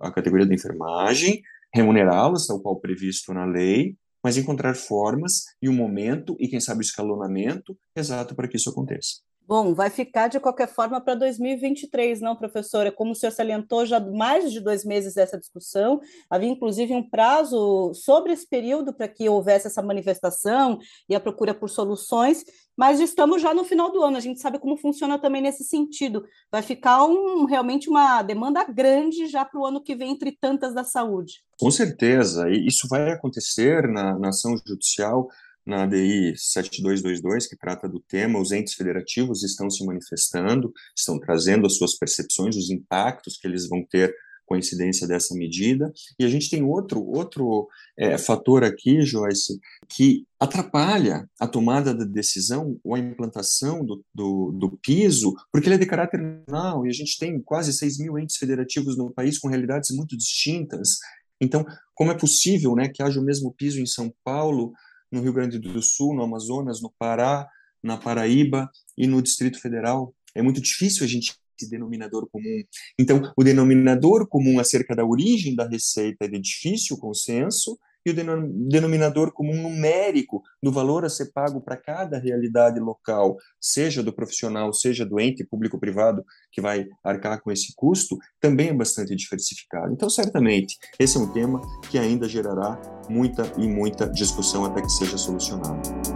a 0.00 0.10
categoria 0.10 0.46
da 0.46 0.54
enfermagem, 0.54 1.42
remunerá-las, 1.74 2.46
tal 2.46 2.60
qual 2.60 2.80
previsto 2.80 3.32
na 3.32 3.44
lei, 3.44 3.96
mas 4.22 4.36
encontrar 4.36 4.74
formas 4.74 5.44
e 5.62 5.68
o 5.68 5.72
um 5.72 5.74
momento 5.74 6.36
e, 6.40 6.48
quem 6.48 6.60
sabe, 6.60 6.80
o 6.80 6.82
escalonamento 6.82 7.76
exato 7.94 8.34
para 8.34 8.48
que 8.48 8.56
isso 8.56 8.70
aconteça. 8.70 9.25
Bom, 9.48 9.74
vai 9.74 9.90
ficar 9.90 10.26
de 10.26 10.40
qualquer 10.40 10.66
forma 10.66 11.00
para 11.00 11.14
2023, 11.14 12.20
não, 12.20 12.34
professora? 12.34 12.90
Como 12.90 13.12
o 13.12 13.14
senhor 13.14 13.30
salientou, 13.30 13.86
já 13.86 14.00
mais 14.00 14.50
de 14.50 14.58
dois 14.58 14.84
meses 14.84 15.14
dessa 15.14 15.38
discussão, 15.38 16.00
havia 16.28 16.48
inclusive 16.48 16.92
um 16.92 17.08
prazo 17.08 17.94
sobre 17.94 18.32
esse 18.32 18.44
período 18.48 18.92
para 18.92 19.06
que 19.06 19.28
houvesse 19.28 19.68
essa 19.68 19.80
manifestação 19.80 20.80
e 21.08 21.14
a 21.14 21.20
procura 21.20 21.54
por 21.54 21.70
soluções, 21.70 22.44
mas 22.76 22.98
estamos 22.98 23.40
já 23.40 23.54
no 23.54 23.64
final 23.64 23.92
do 23.92 24.02
ano, 24.02 24.16
a 24.16 24.20
gente 24.20 24.40
sabe 24.40 24.58
como 24.58 24.76
funciona 24.76 25.16
também 25.16 25.40
nesse 25.40 25.62
sentido. 25.62 26.24
Vai 26.50 26.62
ficar 26.62 27.04
um, 27.04 27.44
realmente 27.44 27.88
uma 27.88 28.22
demanda 28.22 28.64
grande 28.64 29.28
já 29.28 29.44
para 29.44 29.60
o 29.60 29.64
ano 29.64 29.80
que 29.80 29.94
vem, 29.94 30.10
entre 30.10 30.32
tantas 30.32 30.74
da 30.74 30.82
saúde. 30.82 31.44
Com 31.56 31.70
certeza, 31.70 32.50
e 32.50 32.66
isso 32.66 32.88
vai 32.88 33.12
acontecer 33.12 33.86
na, 33.86 34.18
na 34.18 34.30
ação 34.30 34.56
judicial 34.66 35.28
na 35.66 35.82
ADI 35.82 36.34
7222, 36.36 37.48
que 37.48 37.56
trata 37.56 37.88
do 37.88 38.00
tema, 38.00 38.40
os 38.40 38.52
entes 38.52 38.74
federativos 38.74 39.42
estão 39.42 39.68
se 39.68 39.84
manifestando, 39.84 40.72
estão 40.96 41.18
trazendo 41.18 41.66
as 41.66 41.76
suas 41.76 41.98
percepções, 41.98 42.56
os 42.56 42.70
impactos 42.70 43.36
que 43.36 43.46
eles 43.48 43.68
vão 43.68 43.84
ter 43.84 44.14
com 44.46 44.54
a 44.54 44.58
incidência 44.58 45.06
dessa 45.06 45.34
medida. 45.34 45.92
E 46.18 46.24
a 46.24 46.28
gente 46.28 46.48
tem 46.48 46.62
outro, 46.62 47.04
outro 47.04 47.68
é, 47.98 48.16
fator 48.16 48.62
aqui, 48.62 49.02
Joyce, 49.02 49.58
que 49.88 50.24
atrapalha 50.38 51.28
a 51.38 51.48
tomada 51.48 51.92
da 51.92 52.04
decisão 52.04 52.78
ou 52.84 52.94
a 52.94 52.98
implantação 52.98 53.84
do, 53.84 54.04
do, 54.14 54.52
do 54.52 54.78
piso, 54.78 55.34
porque 55.50 55.66
ele 55.66 55.74
é 55.74 55.78
de 55.78 55.86
caráter 55.86 56.20
nacional 56.20 56.86
e 56.86 56.88
a 56.90 56.92
gente 56.92 57.18
tem 57.18 57.40
quase 57.40 57.72
6 57.72 57.98
mil 57.98 58.18
entes 58.18 58.36
federativos 58.36 58.96
no 58.96 59.10
país 59.10 59.38
com 59.38 59.48
realidades 59.48 59.90
muito 59.90 60.16
distintas. 60.16 60.98
Então, 61.40 61.66
como 61.94 62.10
é 62.10 62.14
possível 62.14 62.74
né, 62.74 62.88
que 62.88 63.02
haja 63.02 63.20
o 63.20 63.24
mesmo 63.24 63.52
piso 63.52 63.80
em 63.80 63.86
São 63.86 64.14
Paulo, 64.24 64.72
no 65.10 65.20
Rio 65.20 65.32
Grande 65.32 65.58
do 65.58 65.82
Sul, 65.82 66.14
no 66.14 66.22
Amazonas, 66.22 66.80
no 66.80 66.92
Pará, 66.98 67.48
na 67.82 67.96
Paraíba 67.96 68.70
e 68.96 69.06
no 69.06 69.22
Distrito 69.22 69.60
Federal. 69.60 70.14
É 70.34 70.42
muito 70.42 70.60
difícil 70.60 71.04
a 71.04 71.08
gente 71.08 71.34
ter 71.56 71.68
denominador 71.68 72.28
comum. 72.30 72.62
Então, 72.98 73.32
o 73.36 73.42
denominador 73.42 74.28
comum 74.28 74.60
acerca 74.60 74.94
da 74.94 75.04
origem 75.04 75.54
da 75.54 75.66
receita 75.66 76.24
é 76.24 76.28
de 76.28 76.38
difícil 76.38 76.98
consenso 76.98 77.78
e 78.06 78.10
o 78.10 78.68
denominador 78.68 79.32
comum 79.32 79.60
numérico 79.60 80.40
do 80.62 80.70
valor 80.70 81.04
a 81.04 81.08
ser 81.08 81.32
pago 81.32 81.60
para 81.60 81.76
cada 81.76 82.18
realidade 82.18 82.78
local, 82.78 83.36
seja 83.60 84.02
do 84.02 84.12
profissional, 84.12 84.72
seja 84.72 85.04
do 85.04 85.18
ente 85.18 85.44
público-privado 85.44 86.24
que 86.52 86.60
vai 86.60 86.86
arcar 87.02 87.42
com 87.42 87.50
esse 87.50 87.74
custo, 87.74 88.16
também 88.40 88.68
é 88.68 88.72
bastante 88.72 89.14
diversificado. 89.16 89.92
Então, 89.92 90.08
certamente, 90.08 90.76
esse 91.00 91.16
é 91.16 91.20
um 91.20 91.32
tema 91.32 91.60
que 91.90 91.98
ainda 91.98 92.28
gerará 92.28 92.80
muita 93.10 93.52
e 93.58 93.66
muita 93.66 94.08
discussão 94.08 94.64
até 94.64 94.80
que 94.80 94.90
seja 94.90 95.18
solucionado. 95.18 96.15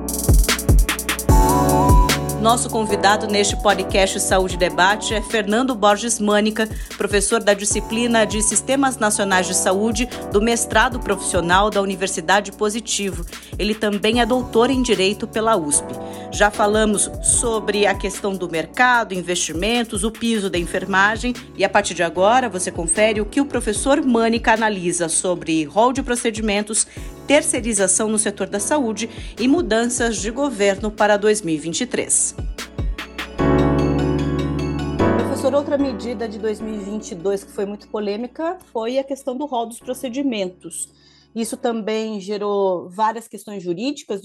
Nosso 2.41 2.71
convidado 2.71 3.27
neste 3.27 3.55
podcast 3.55 4.19
Saúde 4.19 4.57
Debate 4.57 5.13
é 5.13 5.21
Fernando 5.21 5.75
Borges 5.75 6.19
Mânica, 6.19 6.67
professor 6.97 7.39
da 7.39 7.53
disciplina 7.53 8.25
de 8.25 8.41
Sistemas 8.41 8.97
Nacionais 8.97 9.47
de 9.47 9.55
Saúde 9.55 10.09
do 10.33 10.41
mestrado 10.41 10.99
profissional 10.99 11.69
da 11.69 11.83
Universidade 11.83 12.51
Positivo. 12.51 13.27
Ele 13.59 13.75
também 13.75 14.23
é 14.23 14.27
doutor 14.27 14.71
em 14.71 14.81
Direito 14.81 15.27
pela 15.27 15.55
USP. 15.55 15.85
Já 16.33 16.51
falamos 16.51 17.11
sobre 17.23 17.87
a 17.87 17.95
questão 17.95 18.35
do 18.35 18.49
mercado, 18.49 19.13
investimentos, 19.13 20.03
o 20.03 20.11
piso 20.11 20.49
da 20.49 20.59
enfermagem 20.59 21.35
e 21.59 21.63
a 21.63 21.69
partir 21.69 21.93
de 21.93 22.03
agora 22.03 22.49
você 22.49 22.71
confere 22.71 23.21
o 23.21 23.27
que 23.27 23.43
o 23.43 23.45
professor 23.45 24.01
Mânica 24.03 24.55
analisa 24.55 25.11
sobre 25.11 25.65
rol 25.65 25.93
de 25.93 26.03
procedimentos, 26.03 26.87
terceirização 27.31 28.09
no 28.09 28.19
setor 28.19 28.49
da 28.49 28.59
saúde 28.59 29.09
e 29.39 29.47
mudanças 29.47 30.17
de 30.17 30.33
governo 30.33 30.91
para 30.91 31.17
2023. 31.17 32.35
Professor, 35.17 35.55
outra 35.55 35.79
medida 35.79 36.29
de 36.29 36.41
2022 36.41 37.45
que 37.45 37.53
foi 37.53 37.65
muito 37.67 37.87
polêmica 37.87 38.59
foi 38.73 38.99
a 38.99 39.05
questão 39.05 39.37
do 39.37 39.47
rol 39.47 39.67
dos 39.67 39.79
procedimentos. 39.79 40.89
Isso 41.33 41.57
também 41.57 42.21
gerou 42.21 42.91
várias 42.91 43.29
questões 43.29 43.63
jurídicas, 43.63 44.21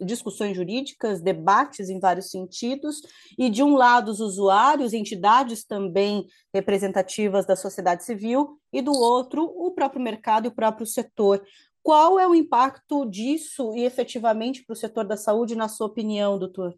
discussões, 0.00 0.56
jurídicas, 0.56 1.20
debates 1.20 1.88
em 1.88 2.00
vários 2.00 2.32
sentidos, 2.32 3.00
e 3.38 3.48
de 3.48 3.62
um 3.62 3.76
lado 3.76 4.10
os 4.10 4.18
usuários, 4.18 4.92
entidades 4.92 5.64
também 5.64 6.26
representativas 6.52 7.46
da 7.46 7.54
sociedade 7.54 8.02
civil, 8.04 8.58
e 8.72 8.82
do 8.82 8.90
outro 8.90 9.44
o 9.44 9.70
próprio 9.70 10.02
mercado 10.02 10.46
e 10.46 10.48
o 10.48 10.54
próprio 10.54 10.84
setor. 10.84 11.40
Qual 11.84 12.18
é 12.18 12.26
o 12.26 12.34
impacto 12.34 13.04
disso 13.04 13.76
e 13.76 13.84
efetivamente 13.84 14.64
para 14.64 14.72
o 14.72 14.76
setor 14.76 15.06
da 15.06 15.18
saúde, 15.18 15.54
na 15.54 15.68
sua 15.68 15.86
opinião, 15.86 16.38
doutor? 16.38 16.74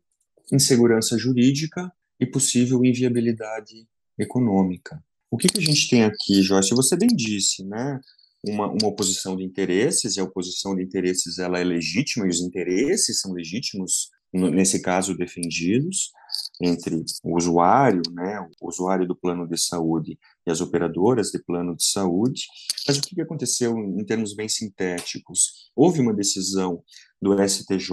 Insegurança 0.53 1.17
jurídica 1.17 1.93
e 2.19 2.27
possível 2.27 2.85
inviabilidade 2.85 3.87
econômica. 4.19 5.01
O 5.31 5.37
que, 5.37 5.47
que 5.47 5.61
a 5.61 5.63
gente 5.63 5.89
tem 5.89 6.03
aqui, 6.03 6.43
Joyce? 6.43 6.75
Você 6.75 6.97
bem 6.97 7.09
disse, 7.09 7.65
né? 7.65 8.01
Uma, 8.45 8.67
uma 8.67 8.89
oposição 8.89 9.37
de 9.37 9.45
interesses, 9.45 10.17
e 10.17 10.21
a 10.21 10.25
oposição 10.25 10.75
de 10.75 10.83
interesses 10.83 11.39
ela 11.39 11.61
é 11.61 11.65
legítima, 11.65 12.27
e 12.27 12.31
os 12.31 12.41
interesses 12.41 13.21
são 13.21 13.33
legítimos, 13.33 14.11
nesse 14.33 14.83
caso, 14.83 15.17
defendidos, 15.17 16.11
entre 16.61 17.05
o 17.23 17.37
usuário, 17.37 18.03
né, 18.13 18.41
o 18.61 18.69
usuário 18.69 19.07
do 19.07 19.15
plano 19.15 19.47
de 19.47 19.59
saúde 19.59 20.19
e 20.47 20.51
as 20.51 20.61
operadoras 20.61 21.31
de 21.31 21.39
plano 21.39 21.77
de 21.77 21.85
saúde. 21.85 22.47
Mas 22.87 22.97
o 22.97 23.03
que 23.03 23.21
aconteceu 23.21 23.77
em 23.79 24.05
termos 24.05 24.35
bem 24.35 24.49
sintéticos? 24.49 25.71
Houve 25.75 26.01
uma 26.01 26.15
decisão 26.15 26.83
do 27.21 27.37
STJ 27.47 27.91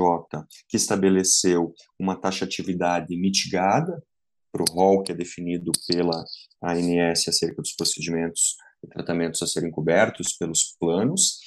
que 0.68 0.78
estabeleceu 0.78 1.74
uma 2.00 2.16
taxatividade 2.16 3.16
mitigada 3.18 4.02
para 4.52 4.64
o 4.64 4.74
rol 4.74 5.04
que 5.04 5.12
é 5.12 5.16
definido 5.16 5.72
pela 5.88 6.24
ANS 6.62 7.28
acerca 7.28 7.62
dos 7.62 7.74
procedimentos 7.74 8.56
e 8.84 8.88
tratamentos 8.88 9.42
a 9.42 9.48
serem 9.48 9.72
cobertos 9.72 10.34
pelos 10.34 10.76
planos. 10.80 11.40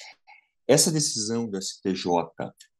Essa 0.67 0.91
decisão 0.91 1.49
do 1.49 1.59
STJ 1.61 2.11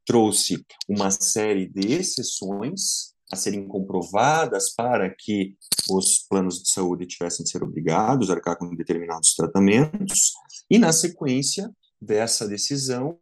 trouxe 0.06 0.66
uma 0.88 1.10
série 1.12 1.68
de 1.68 1.94
exceções 1.94 3.16
a 3.32 3.36
serem 3.36 3.68
comprovadas 3.68 4.74
para 4.74 5.10
que 5.10 5.56
os 5.90 6.26
planos 6.30 6.62
de 6.62 6.70
saúde 6.70 7.06
tivessem 7.06 7.44
de 7.44 7.52
ser 7.52 7.64
obrigados 7.64 8.30
a 8.30 8.34
arcar 8.34 8.58
com 8.58 8.74
determinados 8.76 9.34
tratamentos, 9.36 10.34
e 10.70 10.78
na 10.78 10.94
sequência 10.94 11.70
dessa 12.02 12.48
decisão 12.48 13.18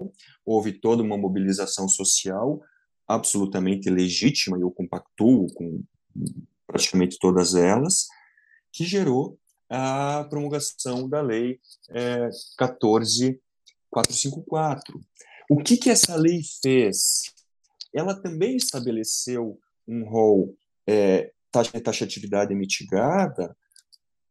houve 0.46 0.74
toda 0.74 1.02
uma 1.02 1.18
mobilização 1.18 1.88
social 1.88 2.62
absolutamente 3.08 3.90
legítima, 3.90 4.58
e 4.58 4.62
eu 4.62 4.72
compactuo 4.72 5.48
com 5.54 5.82
praticamente 6.68 7.18
todas 7.20 7.56
elas, 7.56 8.08
que 8.72 8.84
gerou 8.84 9.40
a 9.70 10.26
promulgação 10.30 11.08
da 11.08 11.22
Lei 11.22 11.60
é, 11.90 12.30
14454. 12.58 15.00
O 15.50 15.58
que, 15.58 15.78
que 15.78 15.90
essa 15.90 16.16
lei 16.16 16.42
fez? 16.62 17.34
Ela 17.94 18.20
também 18.20 18.58
estabeleceu 18.58 19.58
um 19.88 20.04
rol 20.04 20.56
é, 20.88 21.32
taxa, 21.52 21.80
taxatividade 21.80 22.54
mitigada, 22.54 23.56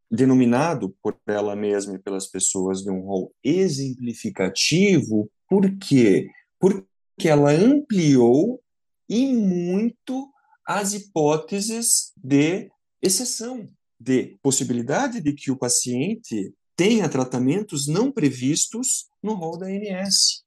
denominado 0.09 0.95
por 1.01 1.17
ela 1.27 1.55
mesma 1.55 1.95
e 1.95 1.99
pelas 1.99 2.27
pessoas 2.27 2.81
de 2.81 2.91
um 2.91 3.01
rol 3.01 3.33
exemplificativo, 3.43 5.29
por 5.49 5.69
quê? 5.77 6.29
Porque 6.59 7.27
ela 7.27 7.51
ampliou 7.51 8.61
e 9.09 9.33
muito 9.33 10.31
as 10.65 10.93
hipóteses 10.93 12.11
de 12.17 12.69
exceção, 13.01 13.69
de 13.99 14.37
possibilidade 14.41 15.21
de 15.21 15.33
que 15.33 15.51
o 15.51 15.57
paciente 15.57 16.53
tenha 16.75 17.07
tratamentos 17.07 17.87
não 17.87 18.11
previstos 18.11 19.07
no 19.21 19.33
rol 19.33 19.57
da 19.57 19.67
ANS. 19.67 20.43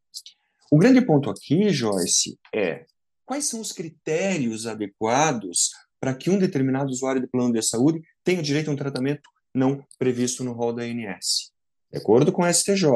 O 0.71 0.77
grande 0.77 1.01
ponto 1.01 1.31
aqui, 1.31 1.71
Joyce, 1.71 2.39
é 2.55 2.85
quais 3.29 3.45
são 3.45 3.61
os 3.61 3.73
critérios 3.73 4.67
adequados 4.67 5.69
para 6.01 6.15
que 6.15 6.31
um 6.31 6.39
determinado 6.39 6.91
usuário 6.91 7.21
de 7.21 7.27
plano 7.27 7.53
de 7.53 7.61
saúde 7.61 8.01
tenha 8.25 8.43
direito 8.43 8.71
a 8.71 8.73
um 8.73 8.77
tratamento 8.77 9.29
não 9.55 9.85
previsto 9.99 10.43
no 10.43 10.55
rol 10.55 10.73
da 10.73 10.83
ANS. 10.83 11.53
De 11.93 11.99
acordo 11.99 12.33
com 12.33 12.43
o 12.43 12.51
STJ, 12.51 12.91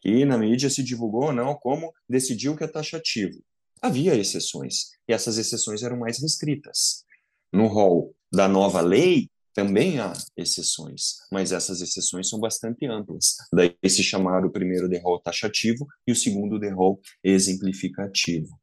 que 0.00 0.24
na 0.24 0.36
mídia 0.36 0.68
se 0.68 0.82
divulgou 0.82 1.26
ou 1.26 1.32
não 1.32 1.54
como 1.54 1.92
decidiu 2.08 2.56
que 2.56 2.64
é 2.64 2.66
taxativo. 2.66 3.40
Havia 3.80 4.16
exceções, 4.16 4.90
e 5.08 5.12
essas 5.12 5.38
exceções 5.38 5.84
eram 5.84 5.98
mais 5.98 6.20
restritas. 6.20 7.04
No 7.52 7.68
rol 7.68 8.16
da 8.32 8.48
nova 8.48 8.80
lei, 8.80 9.30
também 9.54 10.00
há 10.00 10.12
exceções, 10.36 11.18
mas 11.30 11.52
essas 11.52 11.80
exceções 11.82 12.28
são 12.28 12.40
bastante 12.40 12.86
amplas. 12.86 13.36
Daí 13.54 13.76
se 13.86 14.02
chamar 14.02 14.44
o 14.44 14.50
primeiro 14.50 14.88
de 14.88 14.98
rol 14.98 15.20
taxativo 15.20 15.86
e 16.04 16.10
o 16.10 16.16
segundo 16.16 16.58
de 16.58 16.70
rol 16.70 17.00
exemplificativo. 17.22 18.60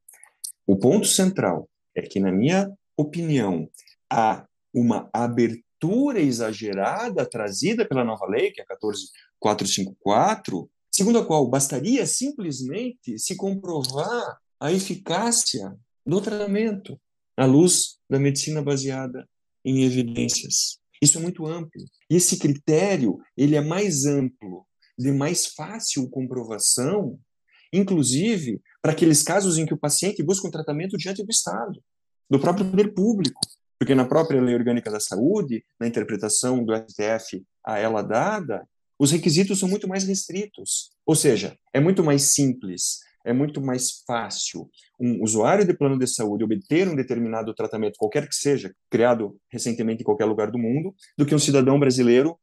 O 0.69 0.77
ponto 0.77 1.07
central 1.07 1.67
é 1.95 2.03
que, 2.03 2.19
na 2.19 2.31
minha 2.31 2.71
opinião, 2.95 3.67
há 4.07 4.45
uma 4.71 5.09
abertura 5.11 6.21
exagerada 6.21 7.25
trazida 7.25 7.87
pela 7.87 8.03
nova 8.03 8.27
lei, 8.27 8.51
que 8.51 8.61
é 8.61 8.63
a 8.63 8.67
14454, 8.67 10.69
segundo 10.91 11.17
a 11.17 11.25
qual 11.25 11.49
bastaria 11.49 12.05
simplesmente 12.05 13.17
se 13.17 13.35
comprovar 13.35 14.37
a 14.59 14.71
eficácia 14.71 15.75
do 16.05 16.21
tratamento. 16.21 17.01
à 17.35 17.47
luz 17.47 17.97
da 18.07 18.19
medicina 18.19 18.61
baseada 18.61 19.27
em 19.65 19.85
evidências. 19.85 20.77
Isso 21.01 21.17
é 21.17 21.21
muito 21.21 21.47
amplo. 21.47 21.83
E 22.07 22.15
esse 22.15 22.37
critério, 22.37 23.17
ele 23.35 23.55
é 23.55 23.61
mais 23.61 24.05
amplo, 24.05 24.67
de 24.95 25.11
mais 25.11 25.47
fácil 25.47 26.07
comprovação, 26.11 27.19
inclusive 27.73 28.61
para 28.81 28.91
aqueles 28.91 29.23
casos 29.23 29.57
em 29.57 29.65
que 29.65 29.73
o 29.73 29.77
paciente 29.77 30.23
busca 30.23 30.47
um 30.47 30.51
tratamento 30.51 30.97
diante 30.97 31.23
do 31.23 31.29
Estado, 31.29 31.81
do 32.29 32.39
próprio 32.39 32.69
poder 32.69 32.93
público. 32.93 33.39
Porque 33.77 33.95
na 33.95 34.05
própria 34.05 34.41
Lei 34.41 34.55
Orgânica 34.55 34.91
da 34.91 34.99
Saúde, 34.99 35.63
na 35.79 35.87
interpretação 35.87 36.63
do 36.63 36.75
STF 36.75 37.43
a 37.63 37.79
ela 37.79 38.01
dada, 38.01 38.67
os 38.97 39.11
requisitos 39.11 39.59
são 39.59 39.69
muito 39.69 39.87
mais 39.87 40.03
restritos. 40.03 40.91
Ou 41.05 41.15
seja, 41.15 41.57
é 41.73 41.79
muito 41.79 42.03
mais 42.03 42.33
simples, 42.33 42.99
é 43.25 43.31
muito 43.31 43.61
mais 43.61 44.03
fácil 44.05 44.69
um 44.99 45.23
usuário 45.23 45.65
de 45.65 45.73
plano 45.73 45.97
de 45.97 46.07
saúde 46.07 46.43
obter 46.43 46.87
um 46.87 46.95
determinado 46.95 47.53
tratamento, 47.53 47.97
qualquer 47.97 48.27
que 48.27 48.35
seja, 48.35 48.73
criado 48.89 49.39
recentemente 49.49 50.01
em 50.01 50.05
qualquer 50.05 50.25
lugar 50.25 50.51
do 50.51 50.59
mundo, 50.59 50.93
do 51.17 51.25
que 51.25 51.33
um 51.33 51.39
cidadão 51.39 51.79
brasileiro 51.79 52.37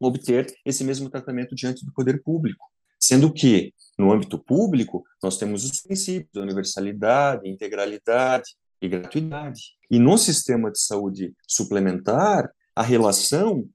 obter 0.00 0.52
esse 0.64 0.82
mesmo 0.82 1.08
tratamento 1.08 1.54
diante 1.54 1.84
do 1.84 1.92
poder 1.92 2.22
público. 2.22 2.66
Sendo 3.00 3.32
que, 3.32 3.72
no 3.98 4.12
âmbito 4.12 4.38
público, 4.38 5.02
nós 5.22 5.38
temos 5.38 5.64
os 5.64 5.80
princípios 5.80 6.30
da 6.34 6.42
universalidade, 6.42 7.48
integralidade 7.48 8.54
e 8.80 8.88
gratuidade. 8.88 9.60
E 9.90 9.98
no 9.98 10.18
sistema 10.18 10.70
de 10.70 10.80
saúde 10.80 11.34
suplementar, 11.46 12.50
a 12.76 12.82
relação 12.82 13.66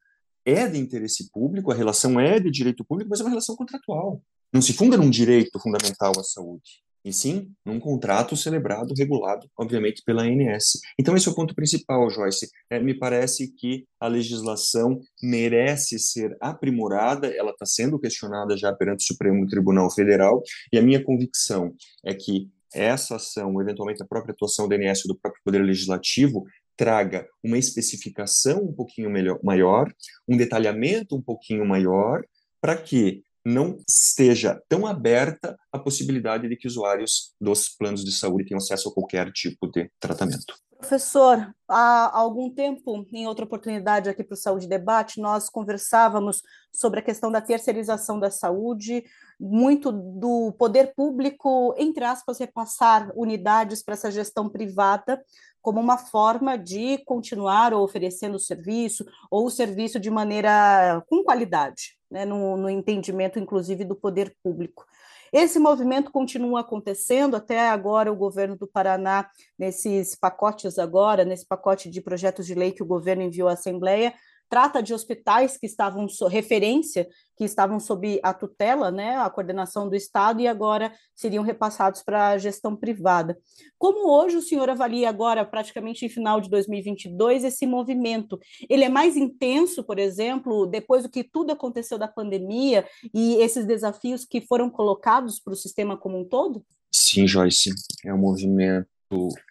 é 0.46 0.68
de 0.68 0.78
interesse 0.78 1.30
público, 1.32 1.72
a 1.72 1.76
relação 1.76 2.20
é 2.20 2.40
de 2.40 2.52
direito 2.52 2.86
público, 2.86 3.10
mas 3.10 3.20
é 3.20 3.24
uma 3.24 3.30
relação 3.30 3.56
contratual. 3.56 4.22
Não 4.54 4.62
se 4.62 4.74
funda 4.74 4.96
num 4.96 5.10
direito 5.10 5.60
fundamental 5.60 6.14
à 6.18 6.24
saúde, 6.24 6.85
e 7.06 7.14
sim 7.14 7.52
num 7.64 7.80
contrato 7.80 8.36
celebrado, 8.36 8.96
regulado, 8.98 9.48
obviamente, 9.56 10.02
pela 10.04 10.24
ANS. 10.24 10.80
Então, 11.00 11.16
esse 11.16 11.28
é 11.28 11.32
o 11.32 11.36
ponto 11.36 11.54
principal, 11.54 12.10
Joyce. 12.10 12.50
É, 12.68 12.80
me 12.80 12.98
parece 12.98 13.54
que 13.54 13.86
a 14.00 14.08
legislação 14.08 15.00
merece 15.22 16.00
ser 16.00 16.36
aprimorada, 16.42 17.28
ela 17.28 17.52
está 17.52 17.66
sendo 17.66 18.00
questionada 18.00 18.58
já 18.58 18.74
perante 18.74 19.04
o 19.04 19.08
Supremo 19.08 19.46
Tribunal 19.46 19.92
Federal, 19.92 20.42
e 20.74 20.80
a 20.80 20.82
minha 20.82 21.04
convicção 21.04 21.76
é 22.04 22.14
que 22.16 22.50
essa 22.74 23.18
ação, 23.18 23.62
eventualmente 23.62 24.02
a 24.02 24.06
própria 24.06 24.34
atuação 24.34 24.68
do 24.68 24.74
ANS 24.74 25.04
do 25.06 25.16
próprio 25.16 25.42
Poder 25.46 25.60
Legislativo, 25.60 26.44
traga 26.76 27.26
uma 27.42 27.58
especificação 27.58 28.64
um 28.64 28.74
pouquinho 28.74 29.10
melhor, 29.10 29.40
maior, 29.44 29.94
um 30.28 30.36
detalhamento 30.36 31.16
um 31.16 31.22
pouquinho 31.22 31.66
maior, 31.66 32.22
para 32.60 32.76
que 32.76 33.24
não 33.46 33.78
esteja 33.88 34.60
tão 34.68 34.88
aberta 34.88 35.56
a 35.72 35.78
possibilidade 35.78 36.50
de 36.50 36.56
que 36.56 36.68
usuários 36.68 37.34
dos 37.40 37.70
planos 37.70 38.04
de 38.04 38.12
saúde 38.12 38.46
tenham 38.46 38.58
acesso 38.58 38.90
a 38.90 38.94
qualquer 38.94 39.32
tipo 39.32 39.68
de 39.68 39.90
tratamento. 40.00 40.56
Professor, 40.78 41.54
há 41.68 42.16
algum 42.16 42.50
tempo, 42.50 43.06
em 43.12 43.26
outra 43.28 43.46
oportunidade 43.46 44.10
aqui 44.10 44.24
para 44.24 44.36
o 44.36 44.38
Saúde 44.38 44.68
Debate, 44.68 45.22
nós 45.22 45.50
conversávamos 45.50 46.42
sobre 46.72 47.00
a 47.00 47.04
questão 47.04 47.32
da 47.32 47.42
terceirização 47.42 48.20
da 48.20 48.30
saúde, 48.30 49.04
muito 49.40 49.92
do 49.92 50.54
poder 50.60 50.94
público, 50.94 51.74
entre 51.78 52.04
aspas, 52.04 52.40
repassar 52.40 53.12
unidades 53.16 53.82
para 53.82 53.94
essa 53.94 54.12
gestão 54.12 54.50
privada, 54.50 55.24
como 55.62 55.80
uma 55.80 55.98
forma 55.98 56.58
de 56.58 57.00
continuar 57.06 57.74
oferecendo 57.74 58.36
o 58.36 58.40
serviço, 58.40 59.04
ou 59.32 59.48
o 59.48 59.52
serviço 59.52 60.00
de 60.00 60.12
maneira 60.12 61.04
com 61.10 61.24
qualidade, 61.24 61.98
né, 62.16 62.24
no, 62.24 62.56
no 62.56 62.70
entendimento, 62.70 63.38
inclusive, 63.38 63.84
do 63.84 63.94
poder 63.94 64.34
público. 64.42 64.86
Esse 65.34 65.60
movimento 65.60 66.12
continua 66.12 66.62
acontecendo, 66.62 67.36
até 67.36 67.68
agora 67.68 68.10
o 68.10 68.16
governo 68.16 68.56
do 68.56 68.66
Paraná, 68.66 69.30
nesses 69.60 70.16
pacotes 70.16 70.80
agora, 70.80 71.26
nesse 71.26 71.46
pacote 71.46 71.90
de 71.90 72.00
projetos 72.00 72.48
de 72.48 72.56
lei 72.56 72.72
que 72.72 72.82
o 72.82 72.86
governo 72.86 73.24
enviou 73.24 73.50
à 73.50 73.52
Assembleia, 73.52 74.14
trata 74.50 74.82
de 74.82 74.94
hospitais 74.94 75.58
que 75.58 75.66
estavam 75.66 76.08
so, 76.08 76.28
referência, 76.28 77.08
que 77.38 77.44
estavam 77.44 77.80
sob 77.80 78.20
a 78.24 78.34
tutela, 78.34 78.92
né, 78.92 79.18
a 79.18 79.30
coordenação 79.30 79.90
do 79.90 79.96
Estado 79.96 80.42
e 80.42 80.48
agora 80.48 80.92
seriam 81.14 81.44
repassados 81.44 82.02
para 82.02 82.30
a 82.30 82.38
gestão 82.38 82.76
privada. 82.76 83.38
Como 83.78 84.10
hoje 84.10 84.38
o 84.38 84.42
senhor 84.42 84.70
avalia 84.70 85.10
agora, 85.10 85.46
praticamente 85.46 86.06
em 86.06 86.10
final 86.10 86.40
de 86.40 86.50
2022, 86.50 87.44
esse 87.44 87.66
movimento? 87.66 88.40
Ele 88.70 88.84
é 88.84 88.90
mais 88.90 89.18
intenso, 89.18 89.84
por 89.84 90.00
exemplo, 90.00 90.66
depois 90.66 91.04
do 91.04 91.10
que 91.10 91.24
tudo 91.24 91.52
aconteceu 91.52 91.98
da 91.98 92.08
pandemia 92.08 92.86
e 93.14 93.36
esses 93.36 93.66
desafios 93.66 94.26
que 94.26 94.42
foram 94.42 94.70
colocados 94.70 95.40
para 95.40 95.54
o 95.54 95.58
sistema 95.58 95.98
como 95.98 96.20
um 96.20 96.26
todo? 96.26 96.64
Sim, 96.92 97.28
Joyce, 97.28 97.72
é 98.06 98.14
um 98.14 98.18
movimento 98.18 98.88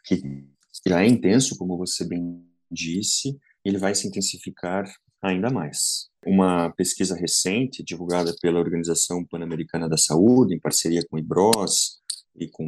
que 0.05 0.23
já 0.87 1.03
é 1.03 1.07
intenso, 1.07 1.57
como 1.59 1.77
você 1.77 2.05
bem 2.05 2.43
disse, 2.71 3.39
ele 3.65 3.79
vai 3.79 3.95
se 3.95 4.07
intensificar 4.07 4.85
ainda 5.23 5.51
mais. 5.51 6.09
Uma 6.27 6.71
pesquisa 6.71 7.17
recente, 7.17 7.83
divulgada 7.83 8.35
pela 8.41 8.61
Organização 8.61 9.25
Pan-Americana 9.25 9.89
da 9.89 9.97
Saúde, 9.97 10.55
em 10.55 10.61
parceria 10.61 11.03
com 11.09 11.17
o 11.17 11.19
IBROS 11.19 12.01
e 12.37 12.49
com 12.49 12.67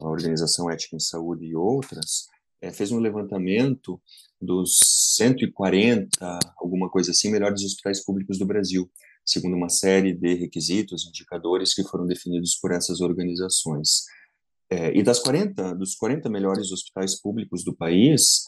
a 0.00 0.08
Organização 0.08 0.70
Ética 0.70 0.96
em 0.96 1.00
Saúde 1.00 1.44
e 1.46 1.54
outras, 1.54 2.26
é, 2.60 2.70
fez 2.72 2.90
um 2.92 2.98
levantamento 2.98 4.00
dos 4.40 4.78
140, 5.16 6.38
alguma 6.56 6.88
coisa 6.88 7.10
assim, 7.10 7.30
melhores 7.30 7.62
hospitais 7.62 8.04
públicos 8.04 8.38
do 8.38 8.46
Brasil, 8.46 8.90
segundo 9.24 9.56
uma 9.56 9.68
série 9.68 10.12
de 10.14 10.34
requisitos, 10.34 11.06
indicadores 11.06 11.74
que 11.74 11.82
foram 11.84 12.06
definidos 12.06 12.56
por 12.56 12.72
essas 12.72 13.00
organizações. 13.00 14.04
É, 14.70 14.96
e 14.96 15.02
das 15.02 15.18
40, 15.18 15.74
dos 15.74 15.94
40 15.94 16.28
melhores 16.28 16.70
hospitais 16.70 17.20
públicos 17.20 17.64
do 17.64 17.74
país, 17.74 18.44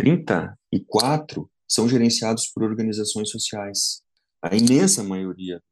34 0.00 1.50
são 1.68 1.88
gerenciados 1.88 2.46
por 2.46 2.62
organizações 2.62 3.30
sociais. 3.30 4.02
A 4.42 4.56
imensa 4.56 5.04
maioria 5.04 5.62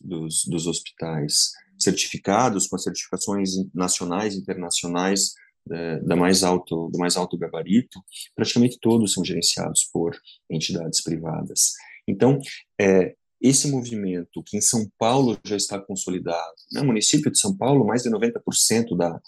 dos, 0.00 0.44
dos, 0.46 0.66
hospitais 0.66 1.52
certificados 1.78 2.66
com 2.66 2.76
certificações 2.76 3.50
nacionais 3.74 4.34
e 4.34 4.38
internacionais 4.38 5.32
é, 5.70 6.00
da 6.00 6.14
mais 6.14 6.42
alto 6.42 6.90
do 6.90 6.98
mais 6.98 7.16
alto 7.16 7.36
gabarito, 7.38 7.98
praticamente 8.34 8.78
todos 8.80 9.12
são 9.12 9.24
gerenciados 9.24 9.88
por 9.92 10.18
entidades 10.50 11.02
privadas. 11.02 11.72
Então, 12.06 12.38
é, 12.80 13.14
esse 13.40 13.68
movimento 13.70 14.42
que 14.44 14.56
em 14.56 14.60
São 14.60 14.90
Paulo 14.98 15.38
já 15.44 15.56
está 15.56 15.78
consolidado, 15.78 16.54
no 16.72 16.80
né, 16.80 16.86
município 16.86 17.30
de 17.30 17.38
São 17.38 17.56
Paulo, 17.56 17.86
mais 17.86 18.02
de 18.02 18.10
90% 18.10 18.96
da, 18.96 19.20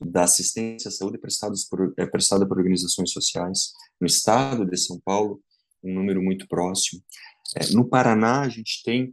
da 0.00 0.24
assistência 0.24 0.88
à 0.88 0.92
saúde 0.92 1.18
por, 1.68 1.92
é 1.96 2.06
prestada 2.06 2.46
por 2.46 2.58
organizações 2.58 3.10
sociais. 3.10 3.72
No 4.00 4.06
estado 4.06 4.64
de 4.64 4.76
São 4.76 5.00
Paulo, 5.00 5.42
um 5.82 5.92
número 5.92 6.22
muito 6.22 6.46
próximo. 6.46 7.02
É, 7.56 7.72
no 7.72 7.88
Paraná, 7.88 8.42
a 8.42 8.48
gente 8.48 8.82
tem 8.84 9.12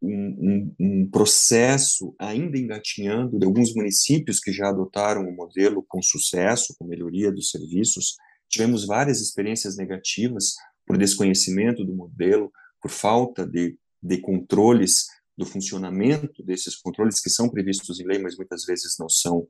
um, 0.00 0.10
um, 0.10 0.74
um, 0.78 1.10
processo 1.10 2.14
ainda 2.18 2.56
engatinhando 2.56 3.38
de 3.38 3.44
alguns 3.44 3.74
municípios 3.74 4.38
que 4.38 4.52
já 4.52 4.68
adotaram 4.68 5.28
o 5.28 5.34
modelo 5.34 5.84
com 5.88 6.00
sucesso, 6.00 6.74
com 6.78 6.86
melhoria 6.86 7.32
dos 7.32 7.50
serviços. 7.50 8.16
Tivemos 8.48 8.86
várias 8.86 9.20
experiências 9.20 9.76
negativas 9.76 10.54
por 10.86 10.96
desconhecimento 10.96 11.84
do 11.84 11.94
modelo, 11.94 12.50
por 12.80 12.90
falta 12.90 13.46
de, 13.46 13.76
de 14.02 14.18
controles 14.18 15.06
do 15.36 15.44
funcionamento 15.44 16.42
desses 16.42 16.76
controles 16.76 17.20
que 17.20 17.30
são 17.30 17.48
previstos 17.48 18.00
em 18.00 18.04
lei, 18.04 18.18
mas 18.18 18.36
muitas 18.36 18.64
vezes 18.64 18.96
não 18.98 19.08
são 19.08 19.46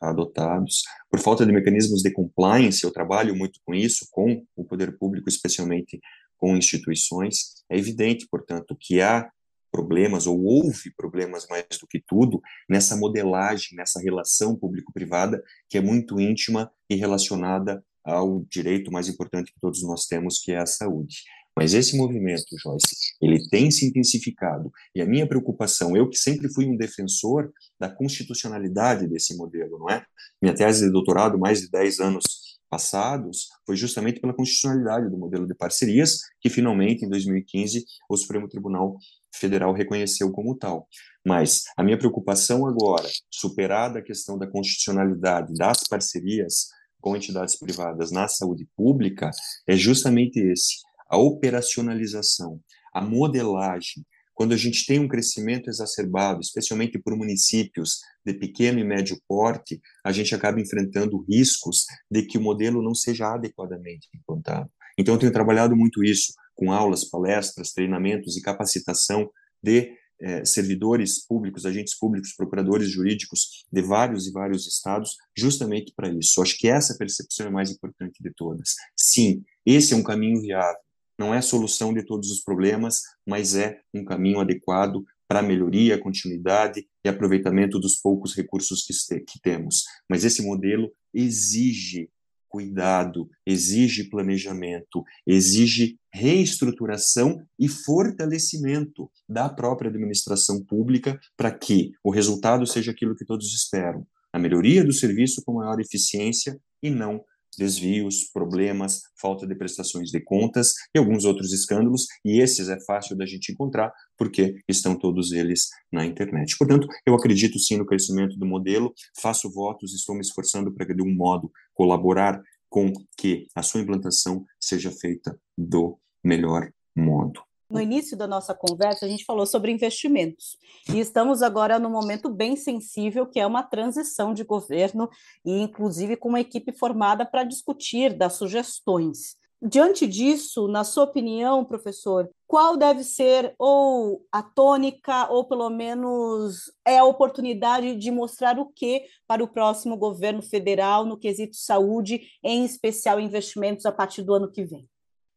adotados. 0.00 0.82
Por 1.10 1.20
falta 1.20 1.44
de 1.44 1.52
mecanismos 1.52 2.02
de 2.02 2.12
compliance, 2.12 2.84
eu 2.84 2.90
trabalho 2.90 3.34
muito 3.36 3.60
com 3.64 3.74
isso, 3.74 4.06
com 4.10 4.44
o 4.56 4.64
poder 4.64 4.96
público, 4.98 5.28
especialmente 5.28 6.00
com 6.36 6.56
instituições. 6.56 7.62
É 7.68 7.76
evidente, 7.76 8.26
portanto, 8.30 8.76
que 8.78 9.00
há 9.00 9.30
problemas, 9.70 10.26
ou 10.26 10.42
houve 10.42 10.92
problemas 10.96 11.46
mais 11.48 11.64
do 11.80 11.86
que 11.86 12.02
tudo, 12.04 12.40
nessa 12.68 12.96
modelagem, 12.96 13.76
nessa 13.76 14.00
relação 14.00 14.56
público-privada, 14.56 15.42
que 15.68 15.78
é 15.78 15.80
muito 15.80 16.20
íntima 16.20 16.70
e 16.88 16.96
relacionada 16.96 17.84
ao 18.02 18.40
direito 18.44 18.90
mais 18.90 19.08
importante 19.08 19.52
que 19.52 19.60
todos 19.60 19.82
nós 19.82 20.06
temos, 20.06 20.38
que 20.38 20.52
é 20.52 20.58
a 20.58 20.66
saúde. 20.66 21.22
Mas 21.56 21.74
esse 21.74 21.96
movimento, 21.96 22.56
Joyce, 22.58 22.96
ele 23.20 23.46
tem 23.48 23.70
se 23.70 23.86
intensificado. 23.86 24.70
E 24.94 25.00
a 25.02 25.06
minha 25.06 25.26
preocupação, 25.26 25.96
eu 25.96 26.08
que 26.08 26.16
sempre 26.16 26.52
fui 26.52 26.66
um 26.66 26.76
defensor 26.76 27.52
da 27.78 27.88
constitucionalidade 27.88 29.06
desse 29.06 29.36
modelo, 29.36 29.78
não 29.78 29.90
é? 29.90 30.04
Minha 30.40 30.54
tese 30.54 30.86
de 30.86 30.92
doutorado, 30.92 31.38
mais 31.38 31.60
de 31.60 31.70
10 31.70 32.00
anos 32.00 32.50
passados, 32.70 33.48
foi 33.66 33.76
justamente 33.76 34.20
pela 34.20 34.32
constitucionalidade 34.32 35.10
do 35.10 35.18
modelo 35.18 35.46
de 35.46 35.54
parcerias, 35.54 36.20
que 36.40 36.48
finalmente, 36.48 37.04
em 37.04 37.08
2015, 37.08 37.84
o 38.08 38.16
Supremo 38.16 38.48
Tribunal 38.48 38.96
Federal 39.34 39.72
reconheceu 39.72 40.30
como 40.30 40.56
tal. 40.56 40.88
Mas 41.26 41.64
a 41.76 41.82
minha 41.82 41.98
preocupação 41.98 42.66
agora, 42.66 43.08
superada 43.30 43.98
a 43.98 44.02
questão 44.02 44.38
da 44.38 44.46
constitucionalidade 44.46 45.52
das 45.54 45.82
parcerias 45.88 46.68
com 47.00 47.16
entidades 47.16 47.58
privadas 47.58 48.12
na 48.12 48.28
saúde 48.28 48.68
pública, 48.76 49.30
é 49.66 49.76
justamente 49.76 50.38
esse 50.38 50.76
a 51.10 51.18
operacionalização, 51.18 52.60
a 52.94 53.00
modelagem, 53.00 54.04
quando 54.40 54.54
a 54.54 54.56
gente 54.56 54.86
tem 54.86 54.98
um 54.98 55.06
crescimento 55.06 55.68
exacerbado, 55.68 56.40
especialmente 56.40 56.98
por 56.98 57.14
municípios 57.14 57.98
de 58.24 58.32
pequeno 58.32 58.78
e 58.78 58.84
médio 58.84 59.20
porte, 59.28 59.78
a 60.02 60.12
gente 60.12 60.34
acaba 60.34 60.58
enfrentando 60.58 61.22
riscos 61.28 61.84
de 62.10 62.22
que 62.22 62.38
o 62.38 62.40
modelo 62.40 62.82
não 62.82 62.94
seja 62.94 63.34
adequadamente 63.34 64.08
implantado. 64.14 64.70
Então, 64.96 65.14
eu 65.14 65.20
tenho 65.20 65.32
trabalhado 65.32 65.76
muito 65.76 66.02
isso 66.02 66.32
com 66.54 66.72
aulas, 66.72 67.04
palestras, 67.04 67.72
treinamentos 67.72 68.34
e 68.36 68.40
capacitação 68.40 69.30
de 69.62 69.92
eh, 70.22 70.44
servidores 70.44 71.26
públicos, 71.26 71.66
agentes 71.66 71.98
públicos, 71.98 72.34
procuradores 72.34 72.90
jurídicos 72.90 73.66
de 73.70 73.82
vários 73.82 74.26
e 74.26 74.32
vários 74.32 74.66
estados, 74.66 75.16
justamente 75.36 75.92
para 75.94 76.08
isso. 76.08 76.40
Acho 76.40 76.56
que 76.56 76.68
essa 76.68 76.96
percepção 76.96 77.46
é 77.46 77.50
mais 77.50 77.70
importante 77.70 78.22
de 78.22 78.32
todas. 78.34 78.74
Sim, 78.96 79.42
esse 79.66 79.92
é 79.92 79.96
um 79.96 80.02
caminho 80.02 80.40
viável 80.40 80.80
não 81.20 81.34
é 81.34 81.42
solução 81.42 81.92
de 81.92 82.02
todos 82.02 82.30
os 82.30 82.40
problemas, 82.40 83.02
mas 83.28 83.54
é 83.54 83.78
um 83.92 84.02
caminho 84.02 84.40
adequado 84.40 85.04
para 85.28 85.40
a 85.40 85.42
melhoria, 85.42 86.00
continuidade 86.00 86.86
e 87.04 87.08
aproveitamento 87.10 87.78
dos 87.78 87.96
poucos 87.96 88.34
recursos 88.34 88.86
que, 88.86 89.20
que 89.20 89.38
temos. 89.42 89.84
Mas 90.08 90.24
esse 90.24 90.42
modelo 90.42 90.90
exige 91.12 92.08
cuidado, 92.48 93.28
exige 93.46 94.08
planejamento, 94.08 95.04
exige 95.26 95.98
reestruturação 96.10 97.46
e 97.58 97.68
fortalecimento 97.68 99.08
da 99.28 99.46
própria 99.46 99.90
administração 99.90 100.64
pública 100.64 101.20
para 101.36 101.52
que 101.52 101.92
o 102.02 102.10
resultado 102.10 102.66
seja 102.66 102.92
aquilo 102.92 103.14
que 103.14 103.26
todos 103.26 103.54
esperam: 103.54 104.06
a 104.32 104.38
melhoria 104.38 104.82
do 104.82 104.92
serviço 104.92 105.42
com 105.44 105.52
maior 105.52 105.78
eficiência 105.80 106.58
e 106.82 106.88
não 106.88 107.22
desvios, 107.60 108.24
problemas, 108.32 109.02
falta 109.20 109.46
de 109.46 109.54
prestações 109.54 110.10
de 110.10 110.18
contas 110.18 110.72
e 110.94 110.98
alguns 110.98 111.26
outros 111.26 111.52
escândalos, 111.52 112.06
e 112.24 112.40
esses 112.40 112.70
é 112.70 112.80
fácil 112.86 113.14
da 113.14 113.26
gente 113.26 113.52
encontrar 113.52 113.92
porque 114.16 114.56
estão 114.66 114.98
todos 114.98 115.30
eles 115.30 115.68
na 115.92 116.06
internet. 116.06 116.56
Portanto, 116.58 116.88
eu 117.06 117.14
acredito 117.14 117.58
sim 117.58 117.76
no 117.76 117.84
crescimento 117.84 118.38
do 118.38 118.46
modelo, 118.46 118.94
faço 119.20 119.50
votos, 119.52 119.94
estou 119.94 120.14
me 120.14 120.22
esforçando 120.22 120.72
para 120.72 120.94
de 120.94 121.02
um 121.02 121.14
modo 121.14 121.52
colaborar 121.74 122.40
com 122.70 122.92
que 123.16 123.46
a 123.54 123.62
sua 123.62 123.82
implantação 123.82 124.46
seja 124.58 124.90
feita 124.90 125.38
do 125.58 125.98
melhor 126.24 126.72
modo. 126.96 127.49
No 127.70 127.80
início 127.80 128.16
da 128.16 128.26
nossa 128.26 128.52
conversa, 128.52 129.06
a 129.06 129.08
gente 129.08 129.24
falou 129.24 129.46
sobre 129.46 129.70
investimentos. 129.70 130.58
E 130.92 130.98
estamos 130.98 131.40
agora 131.40 131.78
num 131.78 131.88
momento 131.88 132.28
bem 132.28 132.56
sensível, 132.56 133.24
que 133.24 133.38
é 133.38 133.46
uma 133.46 133.62
transição 133.62 134.34
de 134.34 134.42
governo, 134.42 135.08
e 135.44 135.60
inclusive 135.60 136.16
com 136.16 136.30
uma 136.30 136.40
equipe 136.40 136.72
formada 136.72 137.24
para 137.24 137.44
discutir, 137.44 138.12
dar 138.12 138.28
sugestões. 138.28 139.36
Diante 139.62 140.04
disso, 140.04 140.66
na 140.66 140.82
sua 140.82 141.04
opinião, 141.04 141.64
professor, 141.64 142.28
qual 142.44 142.76
deve 142.76 143.04
ser 143.04 143.54
ou 143.56 144.26
a 144.32 144.42
tônica, 144.42 145.30
ou 145.30 145.44
pelo 145.44 145.70
menos 145.70 146.72
é 146.84 146.98
a 146.98 147.04
oportunidade 147.04 147.94
de 147.94 148.10
mostrar 148.10 148.58
o 148.58 148.66
que 148.66 149.04
para 149.28 149.44
o 149.44 149.48
próximo 149.48 149.96
governo 149.96 150.42
federal 150.42 151.04
no 151.04 151.16
quesito 151.16 151.56
saúde, 151.56 152.22
em 152.42 152.64
especial 152.64 153.20
investimentos 153.20 153.86
a 153.86 153.92
partir 153.92 154.22
do 154.22 154.34
ano 154.34 154.50
que 154.50 154.64
vem? 154.64 154.89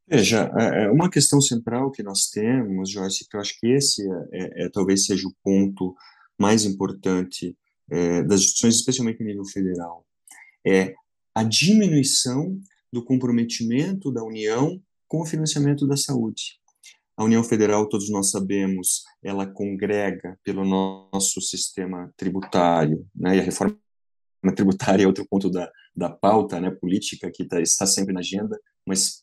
Veja, 0.08 0.52
é, 0.58 0.86
é 0.86 0.92
uma 0.92 1.10
questão 1.10 1.39
central 1.39 1.92
que 1.92 2.04
nós 2.04 2.28
temos, 2.28 2.92
Joyce, 2.92 3.28
que 3.28 3.36
eu 3.36 3.42
acho 3.42 3.58
que 3.60 3.68
esse 3.68 4.02
é, 4.02 4.28
é, 4.32 4.66
é 4.66 4.70
talvez 4.70 5.06
seja 5.06 5.28
o 5.28 5.34
ponto 5.44 5.96
mais 6.38 6.66
importante 6.66 7.58
é, 7.89 8.24
das 8.24 8.42
discussões, 8.42 8.76
especialmente 8.76 9.22
em 9.22 9.26
nível 9.26 9.46
federal, 9.46 10.06
é 10.66 10.94
a 11.34 11.44
diminuição 11.44 12.60
do 12.92 13.04
comprometimento 13.04 14.12
da 14.12 14.24
União 14.24 14.80
com 15.08 15.22
o 15.22 15.26
financiamento 15.26 15.88
da 15.88 15.98
saúde. 15.98 16.60
A 17.16 17.24
União 17.24 17.44
Federal, 17.44 17.88
todos 17.88 18.10
nós 18.10 18.32
sabemos, 18.32 19.04
ela 19.24 19.46
congrega 19.46 20.38
pelo 20.44 20.66
nosso 20.66 21.39
sistema 21.42 22.12
tributário, 22.18 23.08
né, 23.16 23.38
e 23.38 23.39
a 23.39 23.44
reforma 23.44 23.78
tributária 24.56 25.04
é 25.04 25.08
outro 25.08 25.26
ponto 25.30 25.50
da, 25.50 25.72
da 25.96 26.10
pauta 26.10 26.60
né, 26.60 26.72
política 26.72 27.32
que 27.32 27.46
tá, 27.46 27.62
está 27.62 27.86
sempre 27.86 28.13
na 28.13 28.20
agenda, 28.20 28.60
mas 28.86 29.23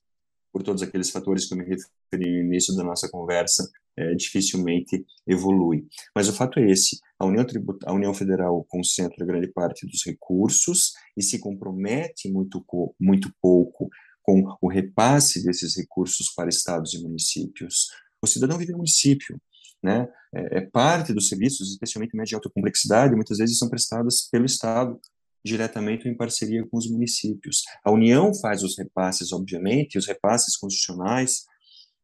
por 0.53 0.63
todos 0.63 0.83
aqueles 0.83 1.11
fatores 1.11 1.47
que 1.47 1.55
eu 1.55 1.59
me 1.59 1.65
referi 1.65 2.43
no 2.43 2.45
início 2.47 2.75
da 2.75 2.83
nossa 2.83 3.09
conversa, 3.09 3.69
é, 3.97 4.15
dificilmente 4.15 5.05
evolui. 5.27 5.87
Mas 6.15 6.29
o 6.29 6.33
fato 6.33 6.59
é 6.59 6.71
esse: 6.71 6.99
a 7.19 7.27
União, 7.27 7.45
a 7.87 7.93
União 7.93 8.15
Federal 8.15 8.65
concentra 8.69 9.27
grande 9.27 9.49
parte 9.49 9.87
dos 9.87 10.05
recursos 10.05 10.93
e 11.17 11.23
se 11.23 11.39
compromete 11.39 12.31
muito, 12.31 12.65
muito 12.99 13.33
pouco 13.41 13.89
com 14.23 14.45
o 14.61 14.69
repasse 14.69 15.43
desses 15.45 15.77
recursos 15.77 16.33
para 16.35 16.49
estados 16.49 16.95
e 16.95 17.03
municípios. 17.03 17.89
O 18.23 18.27
cidadão 18.27 18.59
vive 18.59 18.73
no 18.73 18.79
município, 18.79 19.41
né? 19.83 20.07
É, 20.33 20.59
é 20.59 20.61
parte 20.61 21.13
dos 21.13 21.29
serviços, 21.29 21.71
especialmente 21.71 22.15
média 22.15 22.31
de 22.31 22.35
alta 22.35 22.51
complexidade, 22.51 23.15
muitas 23.15 23.39
vezes 23.39 23.59
são 23.59 23.69
prestados 23.69 24.29
pelo 24.31 24.45
Estado, 24.45 25.01
diretamente 25.44 26.07
ou 26.07 26.12
em 26.12 26.16
parceria 26.16 26.66
com 26.66 26.76
os 26.76 26.90
municípios. 26.90 27.62
A 27.85 27.90
União 27.90 28.35
faz 28.35 28.62
os 28.62 28.76
repasses, 28.76 29.33
obviamente, 29.33 29.98
os 29.98 30.07
repasses 30.07 30.57
constitucionais 30.57 31.44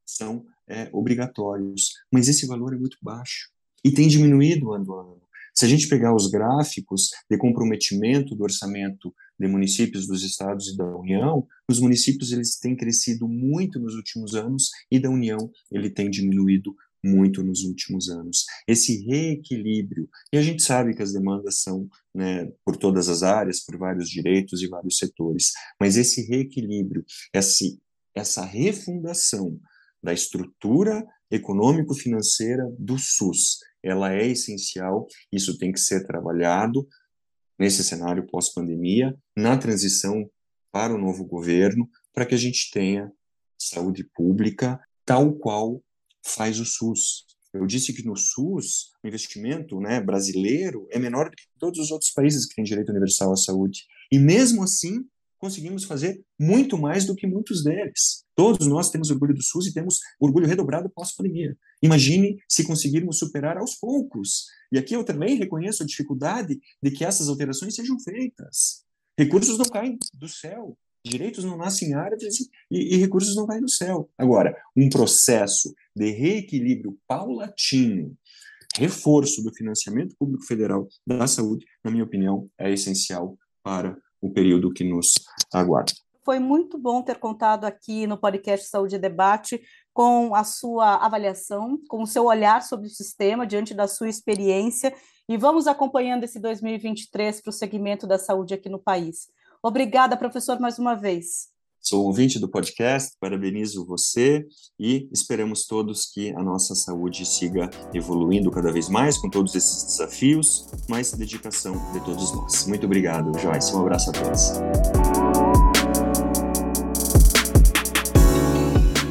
são 0.04 0.44
é, 0.68 0.88
obrigatórios, 0.92 1.92
mas 2.12 2.28
esse 2.28 2.46
valor 2.46 2.74
é 2.74 2.78
muito 2.78 2.96
baixo 3.02 3.50
e 3.84 3.90
tem 3.90 4.08
diminuído 4.08 4.72
ano 4.72 4.94
a 4.94 5.02
ano. 5.02 5.26
Se 5.54 5.64
a 5.64 5.68
gente 5.68 5.88
pegar 5.88 6.14
os 6.14 6.26
gráficos 6.26 7.10
de 7.30 7.38
comprometimento 7.38 8.34
do 8.34 8.44
orçamento 8.44 9.14
de 9.40 9.48
municípios 9.48 10.06
dos 10.06 10.22
estados 10.22 10.68
e 10.68 10.76
da 10.76 10.84
União, 10.84 11.46
os 11.70 11.80
municípios 11.80 12.30
eles 12.30 12.58
têm 12.58 12.76
crescido 12.76 13.26
muito 13.26 13.80
nos 13.80 13.94
últimos 13.94 14.34
anos 14.34 14.70
e 14.90 14.98
da 14.98 15.08
União 15.08 15.50
ele 15.72 15.88
tem 15.88 16.10
diminuído 16.10 16.76
muito 17.06 17.42
nos 17.42 17.62
últimos 17.64 18.08
anos. 18.08 18.44
Esse 18.66 19.04
reequilíbrio, 19.06 20.08
e 20.32 20.38
a 20.38 20.42
gente 20.42 20.62
sabe 20.62 20.94
que 20.94 21.02
as 21.02 21.12
demandas 21.12 21.60
são 21.60 21.88
né, 22.14 22.50
por 22.64 22.76
todas 22.76 23.08
as 23.08 23.22
áreas, 23.22 23.64
por 23.64 23.78
vários 23.78 24.08
direitos 24.08 24.62
e 24.62 24.68
vários 24.68 24.98
setores, 24.98 25.52
mas 25.80 25.96
esse 25.96 26.22
reequilíbrio, 26.26 27.04
esse, 27.32 27.80
essa 28.14 28.44
refundação 28.44 29.58
da 30.02 30.12
estrutura 30.12 31.06
econômico-financeira 31.30 32.68
do 32.78 32.98
SUS, 32.98 33.58
ela 33.82 34.12
é 34.12 34.26
essencial, 34.26 35.06
isso 35.32 35.58
tem 35.58 35.72
que 35.72 35.80
ser 35.80 36.06
trabalhado 36.06 36.86
nesse 37.58 37.82
cenário 37.82 38.26
pós-pandemia, 38.26 39.16
na 39.36 39.56
transição 39.56 40.28
para 40.70 40.94
o 40.94 40.98
novo 40.98 41.24
governo, 41.24 41.88
para 42.12 42.26
que 42.26 42.34
a 42.34 42.38
gente 42.38 42.70
tenha 42.70 43.10
saúde 43.58 44.04
pública 44.14 44.78
tal 45.04 45.32
qual 45.34 45.82
faz 46.26 46.60
o 46.60 46.64
SUS. 46.64 47.24
Eu 47.52 47.66
disse 47.66 47.92
que 47.92 48.04
no 48.04 48.16
SUS, 48.16 48.90
o 49.02 49.08
investimento 49.08 49.80
né, 49.80 50.00
brasileiro 50.00 50.86
é 50.90 50.98
menor 50.98 51.30
do 51.30 51.36
que 51.36 51.44
todos 51.58 51.78
os 51.78 51.90
outros 51.90 52.10
países 52.10 52.46
que 52.46 52.54
têm 52.54 52.64
direito 52.64 52.90
universal 52.90 53.32
à 53.32 53.36
saúde. 53.36 53.86
E 54.12 54.18
mesmo 54.18 54.62
assim, 54.62 55.04
conseguimos 55.38 55.84
fazer 55.84 56.22
muito 56.38 56.76
mais 56.76 57.06
do 57.06 57.14
que 57.14 57.26
muitos 57.26 57.62
deles. 57.62 58.24
Todos 58.34 58.66
nós 58.66 58.90
temos 58.90 59.10
orgulho 59.10 59.34
do 59.34 59.42
SUS 59.42 59.66
e 59.66 59.72
temos 59.72 60.00
orgulho 60.20 60.46
redobrado 60.46 60.90
pós-pandemia. 60.90 61.56
Imagine 61.82 62.36
se 62.48 62.64
conseguirmos 62.64 63.18
superar 63.18 63.56
aos 63.56 63.74
poucos. 63.76 64.46
E 64.72 64.78
aqui 64.78 64.94
eu 64.94 65.04
também 65.04 65.36
reconheço 65.36 65.82
a 65.82 65.86
dificuldade 65.86 66.58
de 66.82 66.90
que 66.90 67.04
essas 67.04 67.28
alterações 67.28 67.74
sejam 67.74 67.98
feitas. 68.00 68.84
Recursos 69.18 69.56
não 69.56 69.66
caem 69.66 69.98
do 70.14 70.28
céu. 70.28 70.76
Direitos 71.08 71.44
não 71.44 71.56
nascem 71.56 71.94
árvores 71.94 72.40
e, 72.70 72.94
e 72.94 72.96
recursos 72.96 73.36
não 73.36 73.46
caem 73.46 73.60
do 73.60 73.70
céu. 73.70 74.10
Agora, 74.18 74.56
um 74.76 74.88
processo 74.88 75.72
de 75.94 76.10
reequilíbrio 76.10 76.98
paulatino, 77.06 78.16
reforço 78.76 79.42
do 79.42 79.54
financiamento 79.54 80.16
público 80.18 80.44
federal 80.44 80.88
da 81.06 81.26
saúde, 81.26 81.64
na 81.84 81.90
minha 81.90 82.04
opinião, 82.04 82.50
é 82.58 82.72
essencial 82.72 83.38
para 83.62 83.96
o 84.20 84.32
período 84.32 84.72
que 84.72 84.82
nos 84.82 85.14
aguarda. 85.52 85.92
Foi 86.24 86.40
muito 86.40 86.76
bom 86.76 87.02
ter 87.02 87.18
contado 87.18 87.64
aqui 87.66 88.04
no 88.04 88.18
podcast 88.18 88.68
Saúde 88.68 88.96
e 88.96 88.98
Debate 88.98 89.62
com 89.94 90.34
a 90.34 90.42
sua 90.42 90.96
avaliação, 90.96 91.78
com 91.88 92.02
o 92.02 92.06
seu 92.06 92.24
olhar 92.24 92.62
sobre 92.62 92.88
o 92.88 92.90
sistema 92.90 93.46
diante 93.46 93.72
da 93.72 93.86
sua 93.86 94.08
experiência 94.08 94.92
e 95.28 95.36
vamos 95.36 95.68
acompanhando 95.68 96.24
esse 96.24 96.40
2023 96.40 97.40
para 97.40 97.50
o 97.50 97.52
segmento 97.52 98.08
da 98.08 98.18
saúde 98.18 98.54
aqui 98.54 98.68
no 98.68 98.80
país. 98.80 99.28
Obrigada, 99.66 100.16
professor, 100.16 100.60
mais 100.60 100.78
uma 100.78 100.94
vez. 100.94 101.48
Sou 101.80 102.04
ouvinte 102.04 102.38
do 102.38 102.48
podcast, 102.48 103.16
parabenizo 103.18 103.84
você 103.84 104.46
e 104.78 105.08
esperamos 105.12 105.66
todos 105.66 106.06
que 106.06 106.30
a 106.36 106.42
nossa 106.42 106.72
saúde 106.76 107.26
siga 107.26 107.68
evoluindo 107.92 108.48
cada 108.48 108.72
vez 108.72 108.88
mais 108.88 109.18
com 109.18 109.28
todos 109.28 109.56
esses 109.56 109.82
desafios, 109.82 110.68
mais 110.88 111.10
dedicação 111.10 111.74
de 111.92 111.98
todos 112.04 112.32
nós. 112.32 112.64
Muito 112.68 112.86
obrigado, 112.86 113.36
Joyce. 113.40 113.74
Um 113.74 113.80
abraço 113.80 114.10
a 114.10 114.12
todos. 114.12 115.15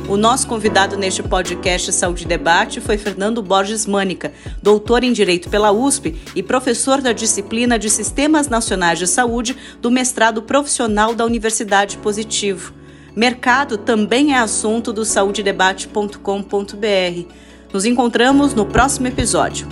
O 0.07 0.17
nosso 0.17 0.47
convidado 0.47 0.95
neste 0.95 1.23
podcast 1.23 1.91
Saúde 1.91 2.27
Debate 2.27 2.79
foi 2.79 2.95
Fernando 2.95 3.41
Borges 3.41 3.87
Mânica, 3.87 4.31
doutor 4.61 5.03
em 5.03 5.11
Direito 5.11 5.49
pela 5.49 5.71
USP 5.71 6.15
e 6.35 6.43
professor 6.43 7.01
da 7.01 7.11
disciplina 7.11 7.79
de 7.79 7.89
Sistemas 7.89 8.47
Nacionais 8.47 8.99
de 8.99 9.07
Saúde 9.07 9.57
do 9.81 9.89
mestrado 9.89 10.43
profissional 10.43 11.15
da 11.15 11.25
Universidade 11.25 11.97
Positivo. 11.97 12.71
Mercado 13.15 13.79
também 13.79 14.35
é 14.35 14.37
assunto 14.37 14.93
do 14.93 15.03
saudedebate.com.br. 15.03 17.33
Nos 17.73 17.85
encontramos 17.85 18.53
no 18.53 18.67
próximo 18.67 19.07
episódio. 19.07 19.67